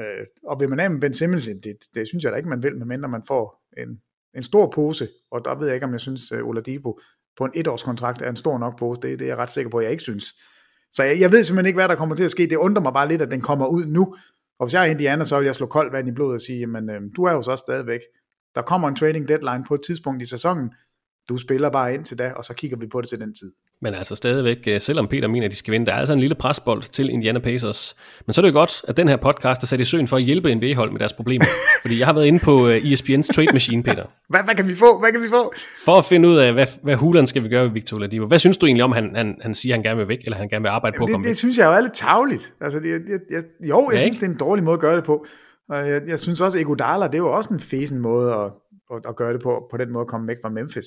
[0.00, 2.62] øh, og vil man af med Ben Simmons, det, det synes jeg da ikke, man
[2.62, 4.00] vil, medmindre man får en,
[4.36, 7.00] en stor pose, og der ved jeg ikke, om jeg synes, øh, at Oladipo
[7.36, 9.00] på en etårskontrakt er en stor nok pose.
[9.00, 10.24] Det, det er jeg ret sikker på, at jeg ikke synes.
[10.92, 12.46] Så jeg, jeg ved simpelthen ikke, hvad der kommer til at ske.
[12.46, 14.16] Det undrer mig bare lidt, at den kommer ud nu.
[14.58, 16.66] Og hvis jeg er Indiana, så vil jeg slå koldt vand i blodet og sige,
[16.66, 18.00] men øh, du er jo så stadigvæk.
[18.54, 20.70] Der kommer en trading deadline på et tidspunkt i sæsonen.
[21.28, 23.52] Du spiller bare ind til da, og så kigger vi på det til den tid.
[23.82, 26.20] Men altså stadigvæk, øh, selvom Peter mener, at de skal vinde, der er altså en
[26.20, 27.96] lille presbold til Indiana Pacers.
[28.26, 30.16] Men så er det jo godt, at den her podcast er sat i søen for
[30.16, 31.44] at hjælpe NBA-hold med deres problemer.
[31.82, 34.04] Fordi jeg har været inde på øh, ESPN's Trade Machine, Peter.
[34.28, 34.98] Hvad, hvad kan vi få?
[35.00, 35.52] Hvad kan vi få?
[35.84, 38.26] For at finde ud af, hvad, hvad hulen skal vi gøre med Victor Oladipo.
[38.26, 40.36] Hvad synes du egentlig om, han, han, han siger, at han gerne vil væk, eller
[40.36, 41.36] han gerne vil arbejde Jamen, på at det, komme det væk?
[41.36, 42.52] synes jeg jo er lidt tavligt.
[42.60, 43.00] Altså, det, jeg,
[43.30, 44.14] jeg, jo, jeg Ja, synes, ikke?
[44.20, 45.26] det er en dårlig måde at gøre det på.
[45.68, 48.50] Og jeg, jeg synes også, at Iguodala, det er jo også en fesen måde at,
[48.94, 50.84] at, at gøre det på, på den måde at komme væk fra Memphis.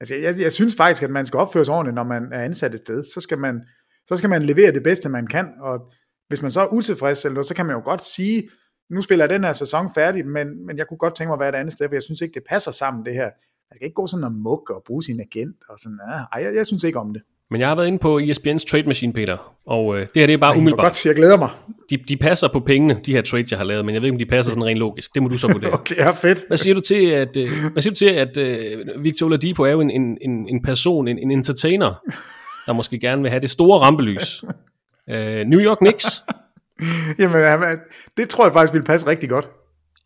[0.00, 2.74] Altså, jeg, jeg synes faktisk, at man skal opføre sig ordentligt, når man er ansat
[2.74, 3.04] et sted.
[3.14, 3.62] Så skal man,
[4.06, 5.92] så skal man levere det bedste, man kan, og
[6.28, 8.50] hvis man så er utilfreds, eller noget, så kan man jo godt sige,
[8.90, 11.40] nu spiller jeg den her sæson færdig, men, men jeg kunne godt tænke mig at
[11.40, 13.30] være et andet sted, for jeg synes ikke, det passer sammen, det her.
[13.70, 16.44] Jeg kan ikke gå sådan og mukke og bruge sin agent, og sådan, ah, nej,
[16.44, 17.22] jeg, jeg synes ikke om det.
[17.50, 20.32] Men jeg har været inde på ESPN's Trade Machine, Peter, og øh, det her det
[20.32, 20.84] er bare Ej, umiddelbart.
[20.84, 21.50] godt, jeg glæder mig.
[21.90, 24.14] De, de passer på pengene, de her trades, jeg har lavet, men jeg ved ikke,
[24.14, 25.14] om de passer sådan rent logisk.
[25.14, 25.72] Det må du så vurdere.
[25.72, 26.44] Okay, ja, fedt.
[26.48, 29.70] Hvad siger du til, at, øh, hvad siger du til, at øh, Victor Oladipo er
[29.70, 32.02] jo en, en, en, en person, en, en entertainer,
[32.66, 34.44] der måske gerne vil have det store rampelys?
[35.10, 36.22] Øh, New York Knicks,
[37.18, 37.68] Jamen, jamen,
[38.16, 39.50] det tror jeg faktisk ville passe rigtig godt.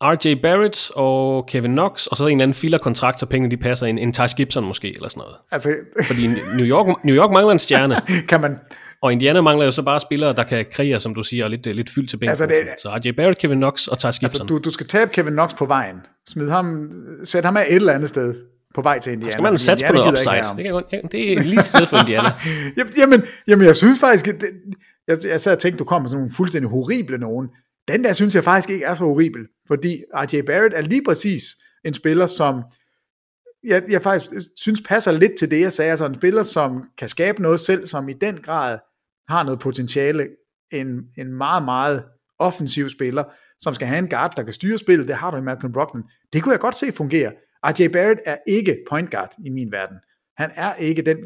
[0.03, 3.85] RJ Barrett og Kevin Knox, og så en eller anden filler-kontrakt, så pengene de passer
[3.87, 5.35] en, en Tyce Gibson måske, eller sådan noget.
[5.51, 5.69] Altså,
[6.07, 6.27] Fordi
[6.57, 7.95] New York, New York mangler en stjerne,
[8.29, 8.57] kan man,
[9.01, 11.65] og Indiana mangler jo så bare spillere, der kan kreere, som du siger, og lidt,
[11.65, 12.29] lidt fyldt til bænken.
[12.29, 14.23] Altså, det- Så RJ Barrett, Kevin Knox og Tyce Gibson.
[14.25, 15.95] altså du, du skal tabe Kevin Knox på vejen.
[16.29, 16.91] Smid ham,
[17.23, 18.35] sæt ham af et eller andet sted
[18.75, 19.31] på vej til Indiana.
[19.31, 20.31] skal man satse på noget upside.
[20.57, 22.29] Det, kan godt, det er lille sted for Indiana.
[22.97, 24.35] Jamen, jamen, jeg synes faktisk, det,
[25.07, 27.47] jeg, jeg sad og tænkte, du kommer med sådan nogle fuldstændig horrible nogen.
[27.87, 31.43] Den der synes jeg faktisk ikke er så horribel, fordi RJ Barrett er lige præcis
[31.85, 32.63] en spiller, som
[33.63, 35.91] jeg, jeg faktisk synes passer lidt til det, jeg sagde.
[35.91, 38.79] Altså en spiller, som kan skabe noget selv, som i den grad
[39.29, 40.29] har noget potentiale.
[40.71, 42.03] En, en meget, meget
[42.39, 43.23] offensiv spiller,
[43.59, 45.07] som skal have en guard, der kan styre spillet.
[45.07, 46.03] Det har du i Malcolm Brogdon.
[46.33, 47.31] Det kunne jeg godt se fungere.
[47.63, 49.97] RJ Barrett er ikke point guard i min verden.
[50.37, 51.17] Han er ikke den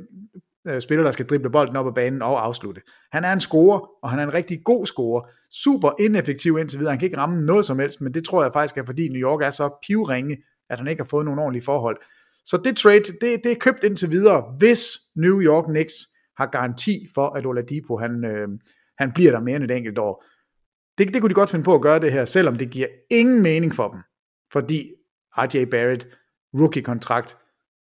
[0.67, 2.81] øh, spiller, der skal drible bolden op ad banen og afslutte.
[3.11, 5.29] Han er en scorer, og han er en rigtig god scorer.
[5.51, 6.91] Super ineffektiv indtil videre.
[6.91, 9.21] Han kan ikke ramme noget som helst, men det tror jeg faktisk er, fordi New
[9.21, 10.37] York er så pivringe,
[10.69, 11.97] at han ikke har fået nogen ordentlige forhold.
[12.45, 15.93] Så det trade, det, det er købt indtil videre, hvis New York Knicks
[16.37, 18.47] har garanti for, at Oladipo han, øh,
[18.97, 20.25] han bliver der mere end et enkelt år.
[20.97, 23.43] Det, det kunne de godt finde på at gøre det her, selvom det giver ingen
[23.43, 23.99] mening for dem.
[24.51, 24.91] Fordi
[25.37, 26.07] RJ Barrett,
[26.53, 27.37] rookie-kontrakt,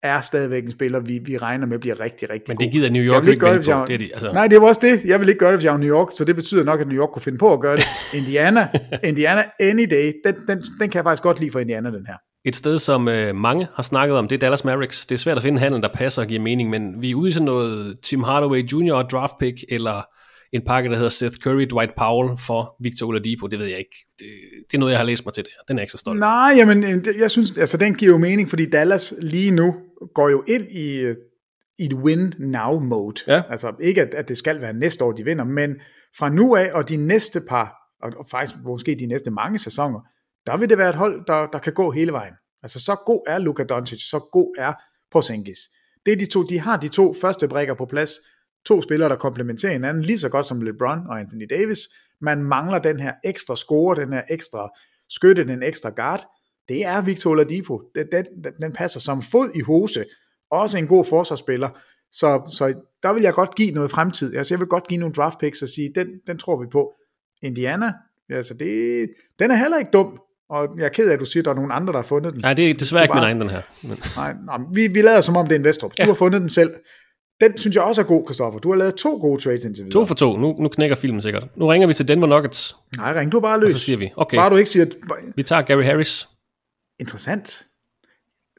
[0.07, 3.03] er stadigvæk en spiller, vi, vi regner med bliver rigtig, rigtig Men det gider New
[3.03, 3.85] York ikke gøre det, på.
[3.87, 4.31] Det er de, altså.
[4.33, 5.05] Nej, det var også det.
[5.05, 6.87] Jeg vil ikke gøre det, hvis jeg var New York, så det betyder nok, at
[6.87, 7.85] New York kunne finde på at gøre det.
[8.19, 8.67] Indiana,
[9.03, 12.15] Indiana any day, den, den, den kan jeg faktisk godt lide for Indiana, den her.
[12.45, 15.05] Et sted, som øh, mange har snakket om, det er Dallas Mavericks.
[15.05, 17.29] Det er svært at finde handel, der passer og giver mening, men vi er ude
[17.29, 19.07] i sådan noget Tim Hardaway Jr.
[19.11, 20.01] draft pick, eller
[20.53, 24.05] en pakke, der hedder Seth Curry, Dwight Powell for Victor Oladipo, det ved jeg ikke.
[24.19, 24.27] Det,
[24.71, 25.63] det er noget, jeg har læst mig til det her.
[25.67, 26.19] Den er ikke så stolt.
[26.19, 29.75] Nej, jamen, jeg synes, altså den giver jo mening, fordi Dallas lige nu
[30.15, 31.13] går jo ind i,
[31.79, 33.23] i et win-now-mode.
[33.27, 33.41] Ja.
[33.49, 35.75] Altså ikke, at, at det skal være næste år, de vinder, men
[36.17, 39.99] fra nu af og de næste par, og, og faktisk måske de næste mange sæsoner,
[40.45, 42.33] der vil det være et hold, der, der kan gå hele vejen.
[42.63, 44.73] Altså så god er Luka Doncic, så god er
[45.11, 45.59] Porzingis.
[46.05, 48.11] Det er de to, de har de to første brækker på plads,
[48.65, 51.79] to spillere, der komplementerer hinanden lige så godt som LeBron og Anthony Davis.
[52.21, 54.69] Man mangler den her ekstra score, den her ekstra
[55.09, 56.21] skytte, den ekstra guard.
[56.69, 57.81] Det er Victor Oladipo.
[57.95, 60.03] Den, den, den passer som fod i hose.
[60.51, 61.69] Også en god forsvarsspiller.
[62.11, 64.35] Så, så der vil jeg godt give noget fremtid.
[64.35, 66.93] Altså jeg vil godt give nogle draft picks og sige, den, den tror vi på.
[67.43, 67.93] Indiana,
[68.29, 69.09] altså det,
[69.39, 70.19] den er heller ikke dum.
[70.49, 72.03] Og jeg er ked af, at du siger, at der er nogen andre, der har
[72.03, 72.41] fundet den.
[72.41, 73.61] Nej, det er desværre ikke min egen, den her.
[73.83, 73.97] Men...
[74.15, 75.91] Nej, nej vi, vi lader som om, det er en Vestrup.
[75.91, 76.05] Du ja.
[76.05, 76.73] har fundet den selv.
[77.41, 78.59] Den synes jeg også er god, Christoffer.
[78.59, 80.01] Du har lavet to gode trades indtil videre.
[80.01, 80.37] To for to.
[80.37, 81.47] Nu, nu knækker filmen sikkert.
[81.55, 82.75] Nu ringer vi til Denver Nuggets.
[82.97, 83.73] Nej, ring du bare løs.
[83.73, 84.37] Og så siger vi, okay.
[84.37, 84.85] Bare du ikke siger...
[84.85, 84.95] At...
[85.35, 86.27] Vi tager Gary Harris.
[86.99, 87.65] Interessant.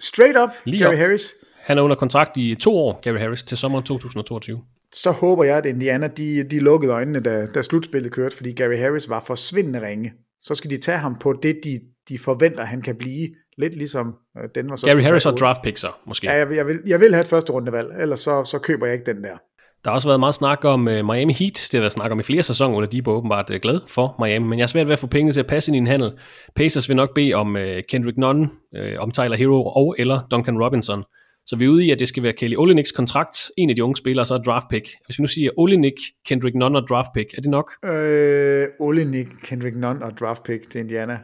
[0.01, 0.99] Straight up, Lige Gary op.
[0.99, 1.35] Harris.
[1.57, 4.63] Han er under kontrakt i to år, Gary Harris, til sommeren 2022.
[4.93, 8.77] Så håber jeg, at Indiana de, de lukkede øjnene, da, da slutspillet kørte, fordi Gary
[8.77, 10.13] Harris var forsvindende ringe.
[10.41, 13.29] Så skal de tage ham på det, de, de forventer, han kan blive.
[13.59, 16.27] Lidt ligesom øh, den var så Gary Harris og draft picks måske.
[16.27, 18.95] Ja, jeg, jeg, vil, jeg vil have et første rundevalg, ellers så, så køber jeg
[18.95, 19.37] ikke den der.
[19.85, 21.69] Der har også været meget snak om uh, Miami Heat.
[21.73, 24.25] Det har været snak om i flere sæsoner, hvor de er åbenbart uh, glad for
[24.25, 24.47] Miami.
[24.47, 26.13] Men jeg er svært ved at få pengene til at passe ind i en handel.
[26.57, 28.43] Pacers vil nok bede om uh, Kendrick Nunn,
[28.79, 31.05] uh, om Tyler Hero og eller Duncan Robinson.
[31.47, 33.85] Så vi er ude i, at det skal være Kelly Oliniks kontrakt, en af de
[33.85, 34.89] unge spillere, og så draft pick.
[35.07, 35.95] Hvis vi nu siger Olinik,
[36.27, 37.73] Kendrick Nunn og draft pick, er det nok?
[37.85, 41.19] Øh, Olinik, Kendrick Nunn og draft pick til Indiana.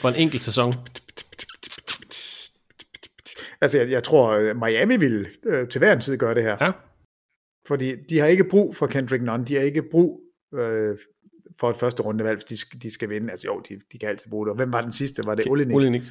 [0.00, 0.74] For en enkelt sæson.
[3.60, 6.56] Altså, jeg, jeg tror, Miami vil øh, til hver en tid gøre det her.
[6.60, 6.70] Ja.
[7.66, 10.20] Fordi de har ikke brug for Kendrick Nunn, de har ikke brug
[10.54, 10.96] øh,
[11.60, 13.30] for et første rundevalg, hvis de, skal, de skal vinde.
[13.30, 14.50] Altså jo, de, de kan altid bruge det.
[14.50, 15.22] Og hvem var den sidste?
[15.26, 15.76] Var det okay, Olinik?
[15.76, 16.02] Olinik.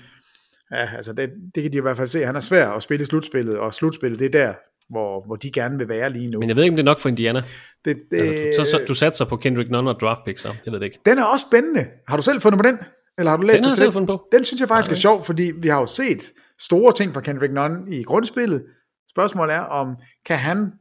[0.71, 2.25] Ja, altså det, det kan de i hvert fald se.
[2.25, 4.53] Han er svær at spille i slutspillet, og slutspillet, det er der,
[4.89, 6.39] hvor, hvor de gerne vil være lige nu.
[6.39, 7.41] Men jeg ved ikke, om det er nok for Indiana.
[7.85, 10.47] Det, det, altså, du, så, så, du satser på Kendrick Nunn og draft pick, så
[10.65, 10.99] jeg ved det ikke.
[11.05, 11.87] Den er også spændende.
[12.07, 12.77] Har du selv fundet på den?
[13.17, 14.27] Eller har du læst den har jeg selv fundet på.
[14.31, 14.95] Den synes jeg faktisk okay.
[14.95, 18.65] er sjov, fordi vi har jo set store ting fra Kendrick Nunn i grundspillet.
[19.09, 19.95] Spørgsmålet er, om
[20.25, 20.71] kan han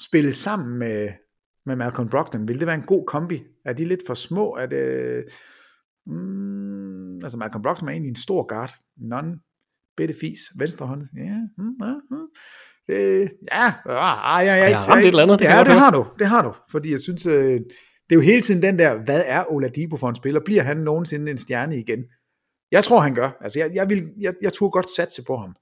[0.00, 1.08] spille sammen med,
[1.66, 2.48] med Malcolm Brogdon?
[2.48, 3.42] Vil det være en god kombi?
[3.64, 4.56] Er de lidt for små?
[4.56, 5.24] Er det...
[6.06, 8.70] Mm, altså Malcolm Brogdon er egentlig en stor guard.
[8.96, 9.40] Nunn,
[9.96, 11.02] bitte fis, venstre hånd.
[11.16, 12.26] Ja, mm, ja, mm.
[12.88, 16.06] Ja, ah, ja, ja, ja, ja, ja, det, eller andet, det ja, det har du,
[16.18, 17.60] det har du, fordi jeg synes, øh,
[18.08, 20.40] det er jo hele tiden den der, hvad er Oladipo for en spiller?
[20.44, 22.04] Bliver han nogensinde en stjerne igen?
[22.70, 23.30] Jeg tror, han gør.
[23.40, 25.56] Altså, jeg, jeg, vil, jeg, jeg tror godt satse på ham.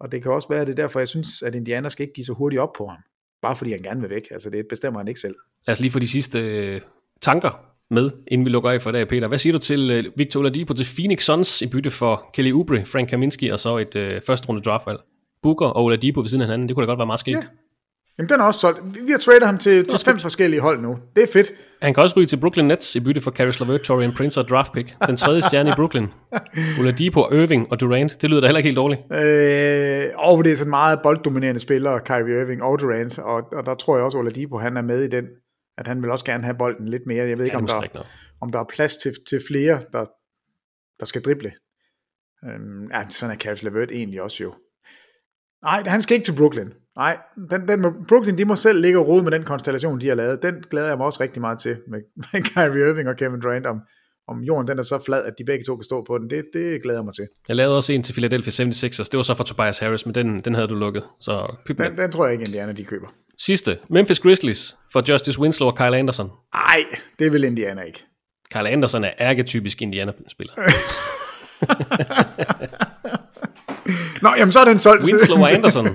[0.00, 2.14] Og det kan også være, at det er derfor, jeg synes, at Indiana skal ikke
[2.14, 2.98] give så hurtigt op på ham.
[3.46, 4.28] Bare fordi han gerne vil væk.
[4.30, 5.34] Altså, det bestemmer han ikke selv.
[5.66, 6.80] Lad os lige få de sidste øh,
[7.20, 7.50] tanker
[7.90, 9.28] med, inden vi lukker af for dag, Peter.
[9.28, 12.84] Hvad siger du til øh, Victor Oladipo til Phoenix Suns i bytte for Kelly Oubre,
[12.84, 14.98] Frank Kaminski og så et øh, første runde draftvalg?
[15.42, 17.36] Booker og Oladipo ved siden af hinanden, det kunne da godt være meget skidt.
[17.36, 17.42] Ja.
[18.18, 19.06] Jamen, den er også solgt.
[19.06, 20.98] Vi har tradet ham til, til fem forskellige hold nu.
[21.16, 21.52] Det er fedt.
[21.82, 24.48] Han kan også ryge til Brooklyn Nets i bytte for Caris LeVert, Torian Prince og
[24.48, 25.06] draft pick.
[25.06, 26.06] Den tredje stjerne i Brooklyn.
[26.80, 28.22] Oladipo, Irving og Durant.
[28.22, 29.00] Det lyder da heller ikke helt dårligt.
[29.00, 33.18] Øh, og det er sådan meget bolddominerende spillere, Kyrie Irving og Durant.
[33.18, 35.24] Og, og der tror jeg også, Oladipo han er med i den.
[35.78, 37.26] At han vil også gerne have bolden lidt mere.
[37.28, 38.02] Jeg ved ikke, ja, om, der,
[38.40, 40.04] om der er plads til, til flere, der,
[41.00, 41.52] der skal drible.
[42.44, 44.54] Øhm, ja, sådan er Caris LeVert egentlig også jo.
[45.62, 46.70] Nej, han skal ikke til Brooklyn.
[46.96, 47.18] Nej,
[47.50, 50.42] den, den, Brooklyn, de må selv ligge og rode med den konstellation, de har lavet.
[50.42, 52.00] Den glæder jeg mig også rigtig meget til, med,
[52.32, 53.80] med Kyrie Irving og Kevin Durant, om,
[54.28, 56.30] om jorden den er så flad, at de begge to kan stå på den.
[56.30, 57.28] Det, det glæder jeg mig til.
[57.48, 59.08] Jeg lavede også en til Philadelphia 76ers.
[59.10, 61.02] Det var så for Tobias Harris, men den, den havde du lukket.
[61.20, 63.06] Så den, den, tror jeg ikke, Indiana de køber.
[63.38, 63.78] Sidste.
[63.90, 66.30] Memphis Grizzlies for Justice Winslow og Kyle Anderson.
[66.54, 66.84] Nej,
[67.18, 68.04] det vil Indiana ikke.
[68.50, 70.52] Kyle Anderson er arketypisk Indiana-spiller.
[74.22, 75.04] Nå, jamen så er den solgt.
[75.04, 75.88] Winslow og Anderson.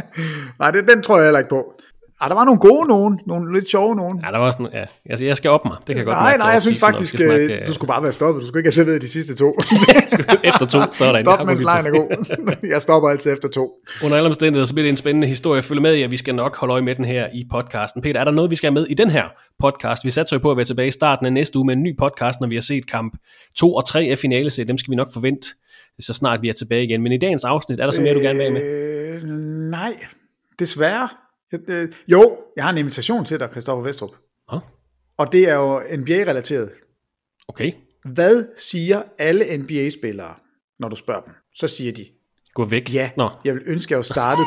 [0.60, 1.78] Nej, det, den tror jeg heller ikke på.
[2.20, 4.20] Ah, der var nogle gode nogen, nogle lidt sjove nogen.
[4.24, 4.84] Ja, der var også ja.
[5.10, 5.76] Altså, jeg skal op mig.
[5.78, 7.88] Det kan jeg godt Nej, nej, jeg synes faktisk, og skal øh, snakke, du skulle
[7.88, 8.42] bare være stoppet.
[8.42, 9.58] Du skulle ikke have serveret de sidste to.
[10.50, 10.92] efter to, sådan.
[10.92, 12.56] Stop, Jeg har mens kun lejen er god.
[12.72, 13.70] jeg stopper altid efter to.
[14.04, 16.16] Under alle omstændigheder, så bliver det en spændende historie at følge med i, og vi
[16.16, 18.02] skal nok holde øje med den her i podcasten.
[18.02, 19.24] Peter, er der noget, vi skal have med i den her
[19.58, 20.04] podcast?
[20.04, 21.96] Vi satser jo på at være tilbage i starten af næste uge med en ny
[21.98, 23.14] podcast, når vi har set kamp
[23.56, 24.68] 2 og 3 af finaleserien.
[24.68, 25.48] Dem skal vi nok forvente,
[26.00, 27.02] så snart vi er tilbage igen.
[27.02, 28.62] Men i dagens afsnit, er der så mere, du gerne vil have med?
[28.62, 29.22] Øh,
[29.70, 30.04] nej,
[30.58, 31.08] desværre.
[31.52, 34.10] Jeg, øh, jo, jeg har en invitation til dig, Christoffer Vestrup.
[34.48, 34.60] Oh.
[35.18, 36.70] Og det er jo NBA-relateret.
[37.48, 37.72] Okay.
[38.04, 40.34] Hvad siger alle NBA-spillere,
[40.78, 41.32] når du spørger dem?
[41.54, 42.06] Så siger de,
[42.54, 42.94] Gå væk.
[42.94, 43.30] ja, Nå.
[43.44, 44.44] jeg vil ønske, jeg var startet,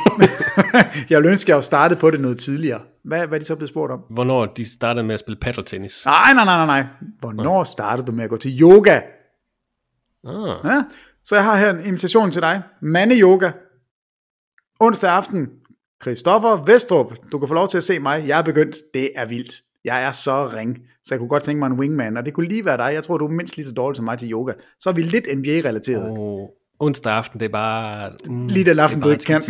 [1.09, 2.81] jeg vil ønske, jeg var startet på det noget tidligere.
[3.03, 3.99] Hvad, hvad er de så blevet spurgt om?
[4.09, 6.05] Hvornår de startede med at spille paddeltennis?
[6.05, 6.85] Nej, nej, nej, nej, nej.
[7.19, 9.01] Hvornår startede du med at gå til yoga?
[10.27, 10.65] Ah.
[10.65, 10.83] Ja?
[11.25, 12.61] Så jeg har her en invitation til dig.
[12.81, 13.51] Mande yoga.
[14.79, 15.47] Onsdag aften.
[16.01, 17.13] Christoffer Vestrup.
[17.31, 18.27] Du kan få lov til at se mig.
[18.27, 18.75] Jeg er begyndt.
[18.93, 19.53] Det er vildt.
[19.85, 20.77] Jeg er så ring.
[21.03, 22.17] Så jeg kunne godt tænke mig en wingman.
[22.17, 22.93] Og det kunne lige være dig.
[22.93, 24.53] Jeg tror, du er mindst lige så dårlig som mig til yoga.
[24.79, 26.09] Så er vi lidt NBA-relateret.
[26.17, 26.47] Oh,
[26.79, 28.11] onsdag aften, det er bare...
[28.27, 29.41] Mm, Lige den aften, du ikke kan.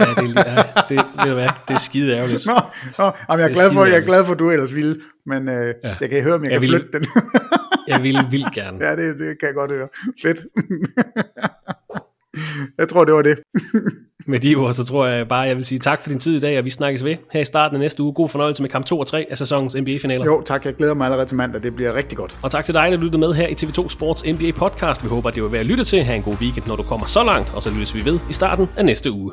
[0.00, 2.46] Ja, det er, det, ved du hvad, det er skide ærgerligt.
[2.46, 2.52] Nå,
[2.98, 5.00] nå, jamen, jeg, er er glad for, jeg er glad for, at du ellers ville.
[5.26, 5.96] Men øh, Ja.
[6.00, 7.06] jeg kan høre, om jeg, Jeg kan ville- flytte den.
[7.88, 8.78] Jeg ville vildt gerne.
[8.86, 9.88] ja, det, det kan jeg godt høre.
[10.22, 10.38] Fedt.
[12.78, 13.38] jeg tror, det var det.
[14.28, 16.40] Med de ord, så tror jeg bare, jeg vil sige tak for din tid i
[16.40, 18.12] dag, og vi snakkes ved her i starten af næste uge.
[18.12, 20.24] God fornøjelse med kamp 2 og 3 af sæsonens NBA-finaler.
[20.24, 20.64] Jo, tak.
[20.64, 21.62] Jeg glæder mig allerede til mandag.
[21.62, 22.38] Det bliver rigtig godt.
[22.42, 25.04] Og tak til dig, der lyttede med her i TV2 Sports NBA podcast.
[25.04, 26.02] Vi håber, det var værd at lytte til.
[26.02, 28.32] Ha' en god weekend, når du kommer så langt, og så lyttes vi ved i
[28.32, 29.32] starten af næste uge.